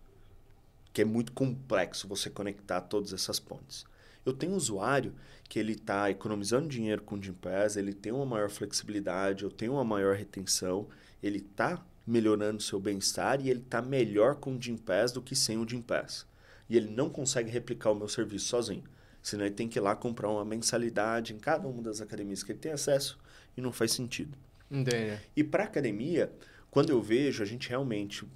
que 0.92 1.02
é 1.02 1.04
muito 1.04 1.32
complexo 1.32 2.08
você 2.08 2.30
conectar 2.30 2.80
todas 2.80 3.12
essas 3.12 3.38
pontes. 3.38 3.84
Eu 4.24 4.32
tenho 4.32 4.52
um 4.52 4.56
usuário 4.56 5.14
que 5.48 5.58
ele 5.58 5.72
está 5.72 6.10
economizando 6.10 6.68
dinheiro 6.68 7.02
com 7.02 7.16
o 7.16 7.22
Gympass, 7.22 7.76
ele 7.76 7.92
tem 7.92 8.12
uma 8.12 8.24
maior 8.24 8.48
flexibilidade, 8.48 9.42
eu 9.44 9.50
tenho 9.50 9.72
uma 9.72 9.84
maior 9.84 10.16
retenção, 10.16 10.88
ele 11.22 11.38
está 11.38 11.84
melhorando 12.06 12.58
o 12.58 12.62
seu 12.62 12.80
bem-estar 12.80 13.40
e 13.40 13.50
ele 13.50 13.60
está 13.60 13.80
melhor 13.80 14.36
com 14.36 14.54
o 14.54 14.60
Gympass 14.60 15.12
do 15.12 15.22
que 15.22 15.36
sem 15.36 15.58
o 15.58 15.68
Gympass. 15.68 16.26
E 16.68 16.76
ele 16.76 16.90
não 16.90 17.08
consegue 17.08 17.50
replicar 17.50 17.90
o 17.90 17.94
meu 17.94 18.08
serviço 18.08 18.46
sozinho. 18.46 18.84
Senão 19.22 19.44
ele 19.44 19.54
tem 19.54 19.68
que 19.68 19.78
ir 19.78 19.82
lá 19.82 19.94
comprar 19.94 20.28
uma 20.28 20.44
mensalidade 20.44 21.32
em 21.32 21.38
cada 21.38 21.68
uma 21.68 21.82
das 21.82 22.00
academias 22.00 22.42
que 22.42 22.52
ele 22.52 22.58
tem 22.58 22.72
acesso 22.72 23.18
e 23.56 23.60
não 23.60 23.72
faz 23.72 23.92
sentido. 23.92 24.36
Entendi. 24.70 25.18
E 25.36 25.44
para 25.44 25.64
academia, 25.64 26.32
quando 26.70 26.90
eu 26.90 27.00
vejo, 27.00 27.42
a 27.42 27.46
gente 27.46 27.68
realmente, 27.68 28.26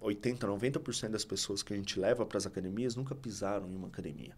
80, 0.00 0.46
90% 0.46 1.08
das 1.08 1.24
pessoas 1.24 1.62
que 1.62 1.72
a 1.72 1.76
gente 1.76 1.98
leva 1.98 2.26
para 2.26 2.38
as 2.38 2.46
academias 2.46 2.94
nunca 2.94 3.14
pisaram 3.14 3.68
em 3.68 3.74
uma 3.74 3.88
academia. 3.88 4.36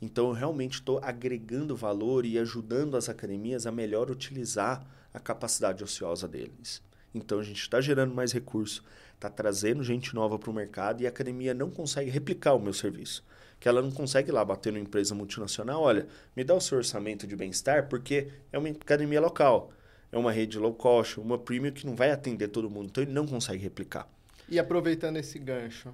Então, 0.00 0.28
eu 0.28 0.32
realmente 0.32 0.74
estou 0.74 1.00
agregando 1.02 1.74
valor 1.74 2.26
e 2.26 2.38
ajudando 2.38 2.96
as 2.96 3.08
academias 3.08 3.66
a 3.66 3.72
melhor 3.72 4.10
utilizar 4.10 4.86
a 5.12 5.18
capacidade 5.18 5.82
ociosa 5.82 6.28
deles. 6.28 6.82
Então, 7.16 7.38
a 7.38 7.42
gente 7.42 7.60
está 7.60 7.80
gerando 7.80 8.14
mais 8.14 8.32
recurso, 8.32 8.84
está 9.14 9.28
trazendo 9.30 9.82
gente 9.82 10.14
nova 10.14 10.38
para 10.38 10.50
o 10.50 10.54
mercado 10.54 11.02
e 11.02 11.06
a 11.06 11.08
academia 11.08 11.54
não 11.54 11.70
consegue 11.70 12.10
replicar 12.10 12.54
o 12.54 12.60
meu 12.60 12.72
serviço. 12.72 13.24
Que 13.58 13.68
ela 13.68 13.80
não 13.80 13.90
consegue 13.90 14.30
ir 14.30 14.32
lá 14.32 14.44
bater 14.44 14.72
numa 14.72 14.82
empresa 14.82 15.14
multinacional, 15.14 15.82
olha, 15.82 16.06
me 16.36 16.44
dá 16.44 16.54
o 16.54 16.60
seu 16.60 16.78
orçamento 16.78 17.26
de 17.26 17.34
bem-estar, 17.34 17.88
porque 17.88 18.28
é 18.52 18.58
uma 18.58 18.68
academia 18.68 19.20
local, 19.20 19.72
é 20.12 20.18
uma 20.18 20.30
rede 20.30 20.58
low 20.58 20.74
cost, 20.74 21.18
uma 21.18 21.38
premium 21.38 21.72
que 21.72 21.86
não 21.86 21.96
vai 21.96 22.10
atender 22.10 22.48
todo 22.48 22.68
mundo, 22.68 22.88
então 22.90 23.02
ele 23.02 23.12
não 23.12 23.26
consegue 23.26 23.62
replicar. 23.62 24.08
E 24.48 24.58
aproveitando 24.58 25.16
esse 25.16 25.38
gancho, 25.38 25.92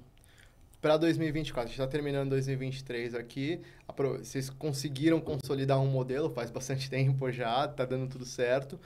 para 0.83 0.97
2024. 0.97 1.61
A 1.61 1.65
gente 1.67 1.79
está 1.79 1.87
terminando 1.87 2.31
2023 2.31 3.15
aqui. 3.15 3.61
Vocês 4.19 4.49
conseguiram 4.49 5.21
consolidar 5.21 5.79
um 5.79 5.87
modelo 5.87 6.29
faz 6.29 6.51
bastante 6.51 6.89
tempo 6.91 7.31
já, 7.31 7.63
está 7.63 7.85
dando 7.85 8.09
tudo 8.09 8.25
certo. 8.25 8.77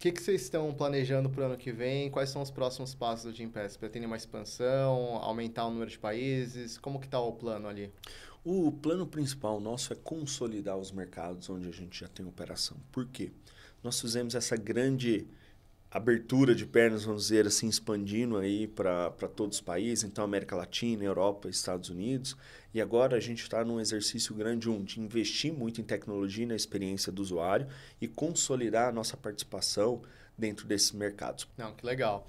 O 0.00 0.02
que, 0.02 0.12
que 0.12 0.22
vocês 0.22 0.40
estão 0.40 0.72
planejando 0.72 1.28
para 1.28 1.42
o 1.42 1.44
ano 1.44 1.58
que 1.58 1.70
vem? 1.70 2.10
Quais 2.10 2.30
são 2.30 2.40
os 2.40 2.50
próximos 2.50 2.94
passos 2.94 3.30
do 3.30 3.36
Gimpass? 3.36 3.76
Pretende 3.76 4.06
uma 4.06 4.16
expansão, 4.16 5.16
aumentar 5.16 5.66
o 5.66 5.70
número 5.70 5.90
de 5.90 5.98
países? 5.98 6.78
Como 6.78 6.98
que 6.98 7.04
está 7.04 7.20
o 7.20 7.34
plano 7.34 7.68
ali? 7.68 7.92
O 8.42 8.72
plano 8.72 9.06
principal 9.06 9.60
nosso 9.60 9.92
é 9.92 9.96
consolidar 9.96 10.78
os 10.78 10.90
mercados 10.90 11.50
onde 11.50 11.68
a 11.68 11.70
gente 11.70 12.00
já 12.00 12.08
tem 12.08 12.26
operação. 12.26 12.78
Por 12.90 13.08
quê? 13.08 13.30
Nós 13.84 14.00
fizemos 14.00 14.34
essa 14.34 14.56
grande 14.56 15.26
abertura 15.90 16.54
de 16.54 16.64
pernas, 16.64 17.04
vamos 17.04 17.24
dizer 17.24 17.46
assim, 17.46 17.68
expandindo 17.68 18.36
aí 18.36 18.68
para 18.68 19.10
todos 19.34 19.56
os 19.56 19.60
países, 19.60 20.04
então 20.04 20.24
América 20.24 20.54
Latina, 20.54 21.02
Europa, 21.02 21.48
Estados 21.48 21.90
Unidos. 21.90 22.36
E 22.72 22.80
agora 22.80 23.16
a 23.16 23.20
gente 23.20 23.42
está 23.42 23.64
num 23.64 23.80
exercício 23.80 24.34
grande, 24.34 24.70
um, 24.70 24.84
de 24.84 25.00
investir 25.00 25.52
muito 25.52 25.80
em 25.80 25.84
tecnologia 25.84 26.44
e 26.44 26.46
na 26.46 26.54
experiência 26.54 27.10
do 27.10 27.20
usuário 27.20 27.66
e 28.00 28.06
consolidar 28.06 28.88
a 28.88 28.92
nossa 28.92 29.16
participação 29.16 30.00
dentro 30.38 30.66
desses 30.66 30.92
mercados. 30.92 31.48
Não, 31.58 31.74
que 31.74 31.84
legal. 31.84 32.24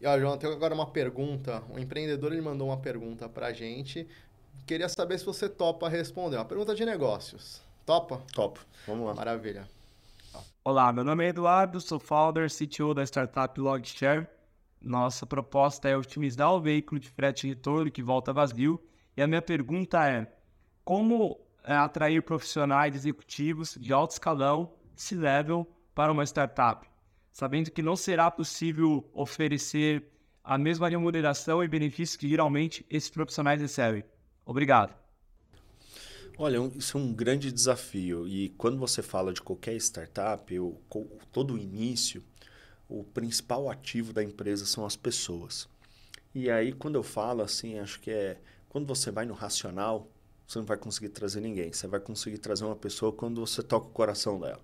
E, 0.00 0.06
ó, 0.06 0.18
João, 0.18 0.38
tenho 0.38 0.52
agora 0.52 0.74
uma 0.74 0.90
pergunta. 0.90 1.62
Um 1.70 1.78
empreendedor 1.78 2.32
ele 2.32 2.40
mandou 2.40 2.68
uma 2.68 2.78
pergunta 2.78 3.28
para 3.28 3.48
a 3.48 3.52
gente. 3.52 4.06
Queria 4.66 4.88
saber 4.88 5.18
se 5.18 5.24
você 5.24 5.48
topa 5.48 5.88
responder. 5.88 6.36
Uma 6.36 6.44
pergunta 6.44 6.74
de 6.74 6.84
negócios. 6.84 7.60
Topa? 7.84 8.22
Top. 8.32 8.58
Vamos 8.86 9.06
lá. 9.06 9.14
Maravilha. 9.14 9.68
Olá, 10.68 10.92
meu 10.92 11.04
nome 11.04 11.24
é 11.24 11.28
Eduardo, 11.28 11.80
sou 11.80 12.00
founder, 12.00 12.50
CTO 12.50 12.92
da 12.92 13.04
startup 13.04 13.60
Logshare. 13.60 14.26
Nossa 14.82 15.24
proposta 15.24 15.88
é 15.88 15.96
otimizar 15.96 16.52
o 16.52 16.60
veículo 16.60 16.98
de 16.98 17.08
frete 17.08 17.46
e 17.46 17.50
retorno 17.50 17.88
que 17.88 18.02
volta 18.02 18.32
vazio. 18.32 18.82
E 19.16 19.22
a 19.22 19.28
minha 19.28 19.40
pergunta 19.40 20.04
é: 20.08 20.26
como 20.84 21.38
é, 21.62 21.72
atrair 21.72 22.20
profissionais 22.20 22.96
executivos 22.96 23.78
de 23.80 23.92
alto 23.92 24.14
escalão, 24.14 24.72
C-level, 24.96 25.64
para 25.94 26.10
uma 26.10 26.24
startup? 26.24 26.84
Sabendo 27.30 27.70
que 27.70 27.80
não 27.80 27.94
será 27.94 28.28
possível 28.28 29.08
oferecer 29.12 30.10
a 30.42 30.58
mesma 30.58 30.88
remuneração 30.88 31.62
e 31.62 31.68
benefícios 31.68 32.16
que 32.16 32.28
geralmente 32.28 32.84
esses 32.90 33.08
profissionais 33.08 33.60
recebem. 33.60 34.02
Obrigado. 34.44 35.05
Olha, 36.38 36.58
isso 36.76 36.98
é 36.98 37.00
um 37.00 37.14
grande 37.14 37.50
desafio. 37.50 38.28
E 38.28 38.50
quando 38.50 38.78
você 38.78 39.00
fala 39.02 39.32
de 39.32 39.40
qualquer 39.40 39.74
startup, 39.76 40.54
eu, 40.54 40.78
todo 41.32 41.54
o 41.54 41.58
início, 41.58 42.22
o 42.88 43.02
principal 43.04 43.70
ativo 43.70 44.12
da 44.12 44.22
empresa 44.22 44.66
são 44.66 44.84
as 44.84 44.94
pessoas. 44.96 45.66
E 46.34 46.50
aí, 46.50 46.72
quando 46.72 46.96
eu 46.96 47.02
falo 47.02 47.42
assim, 47.42 47.78
acho 47.78 47.98
que 48.00 48.10
é. 48.10 48.38
Quando 48.68 48.86
você 48.86 49.10
vai 49.10 49.24
no 49.24 49.32
racional, 49.32 50.10
você 50.46 50.58
não 50.58 50.66
vai 50.66 50.76
conseguir 50.76 51.08
trazer 51.08 51.40
ninguém. 51.40 51.72
Você 51.72 51.86
vai 51.86 52.00
conseguir 52.00 52.38
trazer 52.38 52.64
uma 52.66 52.76
pessoa 52.76 53.12
quando 53.12 53.40
você 53.40 53.62
toca 53.62 53.86
o 53.86 53.90
coração 53.90 54.38
dela. 54.38 54.60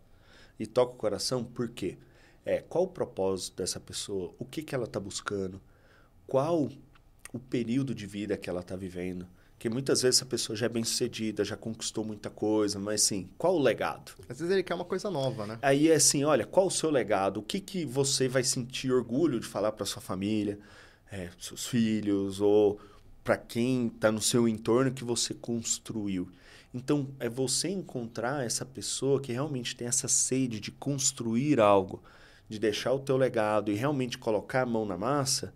E 0.58 0.66
toca 0.66 0.92
o 0.92 0.96
coração 0.96 1.42
por 1.42 1.70
quê? 1.70 1.96
É, 2.44 2.60
qual 2.60 2.84
o 2.84 2.88
propósito 2.88 3.56
dessa 3.56 3.80
pessoa? 3.80 4.34
O 4.38 4.44
que, 4.44 4.62
que 4.62 4.74
ela 4.74 4.84
está 4.84 5.00
buscando? 5.00 5.58
Qual 6.26 6.68
o 7.32 7.38
período 7.38 7.94
de 7.94 8.06
vida 8.06 8.36
que 8.36 8.50
ela 8.50 8.60
está 8.60 8.76
vivendo? 8.76 9.26
Porque 9.62 9.70
muitas 9.70 10.02
vezes 10.02 10.20
a 10.20 10.26
pessoa 10.26 10.56
já 10.56 10.66
é 10.66 10.68
bem 10.68 10.82
sucedida, 10.82 11.44
já 11.44 11.56
conquistou 11.56 12.04
muita 12.04 12.28
coisa, 12.28 12.80
mas 12.80 13.04
assim, 13.04 13.30
qual 13.38 13.54
o 13.54 13.62
legado? 13.62 14.10
Às 14.28 14.40
vezes 14.40 14.50
ele 14.52 14.64
quer 14.64 14.74
uma 14.74 14.84
coisa 14.84 15.08
nova, 15.08 15.46
né? 15.46 15.56
Aí 15.62 15.88
é 15.88 15.94
assim, 15.94 16.24
olha, 16.24 16.44
qual 16.44 16.66
o 16.66 16.70
seu 16.70 16.90
legado? 16.90 17.36
O 17.36 17.44
que, 17.44 17.60
que 17.60 17.84
você 17.84 18.26
vai 18.26 18.42
sentir 18.42 18.90
orgulho 18.90 19.38
de 19.38 19.46
falar 19.46 19.70
para 19.70 19.86
sua 19.86 20.02
família, 20.02 20.58
é, 21.12 21.30
seus 21.38 21.64
filhos, 21.64 22.40
ou 22.40 22.80
para 23.22 23.36
quem 23.36 23.86
está 23.86 24.10
no 24.10 24.20
seu 24.20 24.48
entorno 24.48 24.90
que 24.90 25.04
você 25.04 25.32
construiu? 25.32 26.28
Então, 26.74 27.06
é 27.20 27.28
você 27.28 27.68
encontrar 27.68 28.44
essa 28.44 28.66
pessoa 28.66 29.20
que 29.20 29.30
realmente 29.30 29.76
tem 29.76 29.86
essa 29.86 30.08
sede 30.08 30.58
de 30.58 30.72
construir 30.72 31.60
algo, 31.60 32.02
de 32.48 32.58
deixar 32.58 32.92
o 32.94 32.98
teu 32.98 33.16
legado 33.16 33.70
e 33.70 33.76
realmente 33.76 34.18
colocar 34.18 34.62
a 34.62 34.66
mão 34.66 34.84
na 34.84 34.98
massa 34.98 35.54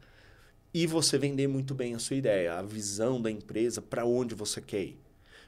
e 0.76 0.86
você 0.86 1.16
vender 1.16 1.48
muito 1.48 1.74
bem 1.74 1.94
a 1.94 1.98
sua 1.98 2.16
ideia, 2.16 2.58
a 2.58 2.60
visão 2.60 3.18
da 3.18 3.30
empresa, 3.30 3.80
para 3.80 4.04
onde 4.04 4.34
você 4.34 4.60
quer 4.60 4.82
ir. 4.82 4.98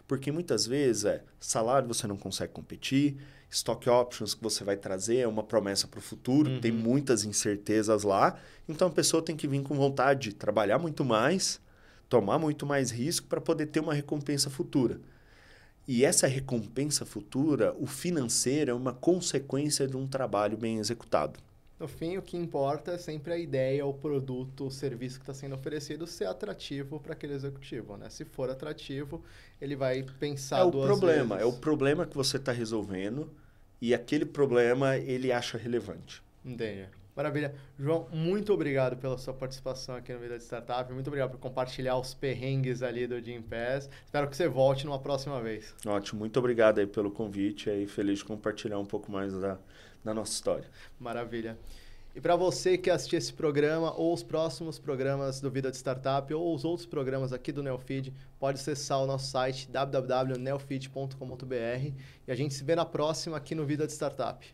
Porque 0.06 0.32
muitas 0.32 0.66
vezes 0.66 1.04
é 1.04 1.22
salário 1.38 1.86
você 1.86 2.06
não 2.06 2.16
consegue 2.16 2.50
competir, 2.50 3.18
stock 3.50 3.90
options 3.90 4.32
que 4.32 4.42
você 4.42 4.64
vai 4.64 4.74
trazer 4.74 5.18
é 5.18 5.28
uma 5.28 5.42
promessa 5.42 5.86
para 5.86 5.98
o 5.98 6.02
futuro, 6.02 6.48
uhum. 6.48 6.60
tem 6.62 6.72
muitas 6.72 7.26
incertezas 7.26 8.04
lá, 8.04 8.40
então 8.66 8.88
a 8.88 8.90
pessoa 8.90 9.22
tem 9.22 9.36
que 9.36 9.46
vir 9.46 9.62
com 9.62 9.74
vontade 9.74 10.30
de 10.30 10.34
trabalhar 10.34 10.78
muito 10.78 11.04
mais, 11.04 11.60
tomar 12.08 12.38
muito 12.38 12.64
mais 12.64 12.90
risco 12.90 13.26
para 13.26 13.38
poder 13.38 13.66
ter 13.66 13.80
uma 13.80 13.92
recompensa 13.92 14.48
futura. 14.48 14.98
E 15.86 16.06
essa 16.06 16.26
recompensa 16.26 17.04
futura, 17.04 17.76
o 17.78 17.86
financeiro, 17.86 18.70
é 18.70 18.74
uma 18.74 18.94
consequência 18.94 19.86
de 19.86 19.94
um 19.94 20.06
trabalho 20.06 20.56
bem 20.56 20.78
executado. 20.78 21.38
No 21.78 21.86
fim, 21.86 22.16
o 22.16 22.22
que 22.22 22.36
importa 22.36 22.92
é 22.92 22.98
sempre 22.98 23.32
a 23.32 23.38
ideia, 23.38 23.86
o 23.86 23.94
produto, 23.94 24.66
o 24.66 24.70
serviço 24.70 25.18
que 25.18 25.22
está 25.22 25.32
sendo 25.32 25.54
oferecido 25.54 26.06
ser 26.08 26.26
atrativo 26.26 26.98
para 26.98 27.12
aquele 27.12 27.34
executivo, 27.34 27.96
né? 27.96 28.10
Se 28.10 28.24
for 28.24 28.50
atrativo, 28.50 29.22
ele 29.60 29.76
vai 29.76 30.04
pensar 30.18 30.58
é 30.58 30.64
o 30.64 30.70
problema, 30.72 31.36
vezes. 31.36 31.52
É 31.52 31.56
o 31.56 31.60
problema 31.60 32.04
que 32.04 32.16
você 32.16 32.36
está 32.36 32.50
resolvendo 32.50 33.30
e 33.80 33.94
aquele 33.94 34.26
problema 34.26 34.96
ele 34.96 35.30
acha 35.30 35.56
relevante. 35.56 36.20
Entendi. 36.44 36.86
Maravilha. 37.14 37.52
João, 37.76 38.06
muito 38.12 38.52
obrigado 38.52 38.96
pela 38.96 39.18
sua 39.18 39.34
participação 39.34 39.96
aqui 39.96 40.12
no 40.12 40.20
Vida 40.20 40.38
de 40.38 40.44
Startup. 40.44 40.92
Muito 40.92 41.08
obrigado 41.08 41.32
por 41.32 41.38
compartilhar 41.38 41.98
os 41.98 42.14
perrengues 42.14 42.80
ali 42.80 43.08
do 43.08 43.20
Jim 43.20 43.42
Pass. 43.42 43.90
Espero 44.04 44.28
que 44.28 44.36
você 44.36 44.46
volte 44.46 44.86
numa 44.86 45.00
próxima 45.00 45.40
vez. 45.40 45.74
Ótimo. 45.84 46.20
Muito 46.20 46.38
obrigado 46.38 46.78
aí 46.78 46.86
pelo 46.86 47.10
convite. 47.10 47.68
Aí 47.70 47.88
feliz 47.88 48.20
de 48.20 48.24
compartilhar 48.24 48.78
um 48.78 48.86
pouco 48.86 49.10
mais 49.10 49.32
da, 49.32 49.58
na 50.08 50.14
nossa 50.14 50.32
história. 50.32 50.64
Maravilha. 50.98 51.56
E 52.14 52.20
para 52.20 52.34
você 52.34 52.76
que 52.76 52.90
assistir 52.90 53.14
esse 53.16 53.32
programa 53.32 53.94
ou 53.94 54.12
os 54.12 54.24
próximos 54.24 54.78
programas 54.78 55.40
do 55.40 55.50
Vida 55.50 55.70
de 55.70 55.76
Startup 55.76 56.34
ou 56.34 56.54
os 56.54 56.64
outros 56.64 56.86
programas 56.86 57.32
aqui 57.32 57.52
do 57.52 57.62
Neofeed, 57.62 58.12
pode 58.40 58.58
acessar 58.58 59.00
o 59.00 59.06
nosso 59.06 59.30
site 59.30 59.70
www.neofeed.com.br 59.70 61.92
e 62.26 62.32
a 62.32 62.34
gente 62.34 62.54
se 62.54 62.64
vê 62.64 62.74
na 62.74 62.84
próxima 62.84 63.36
aqui 63.36 63.54
no 63.54 63.64
Vida 63.64 63.86
de 63.86 63.92
Startup. 63.92 64.44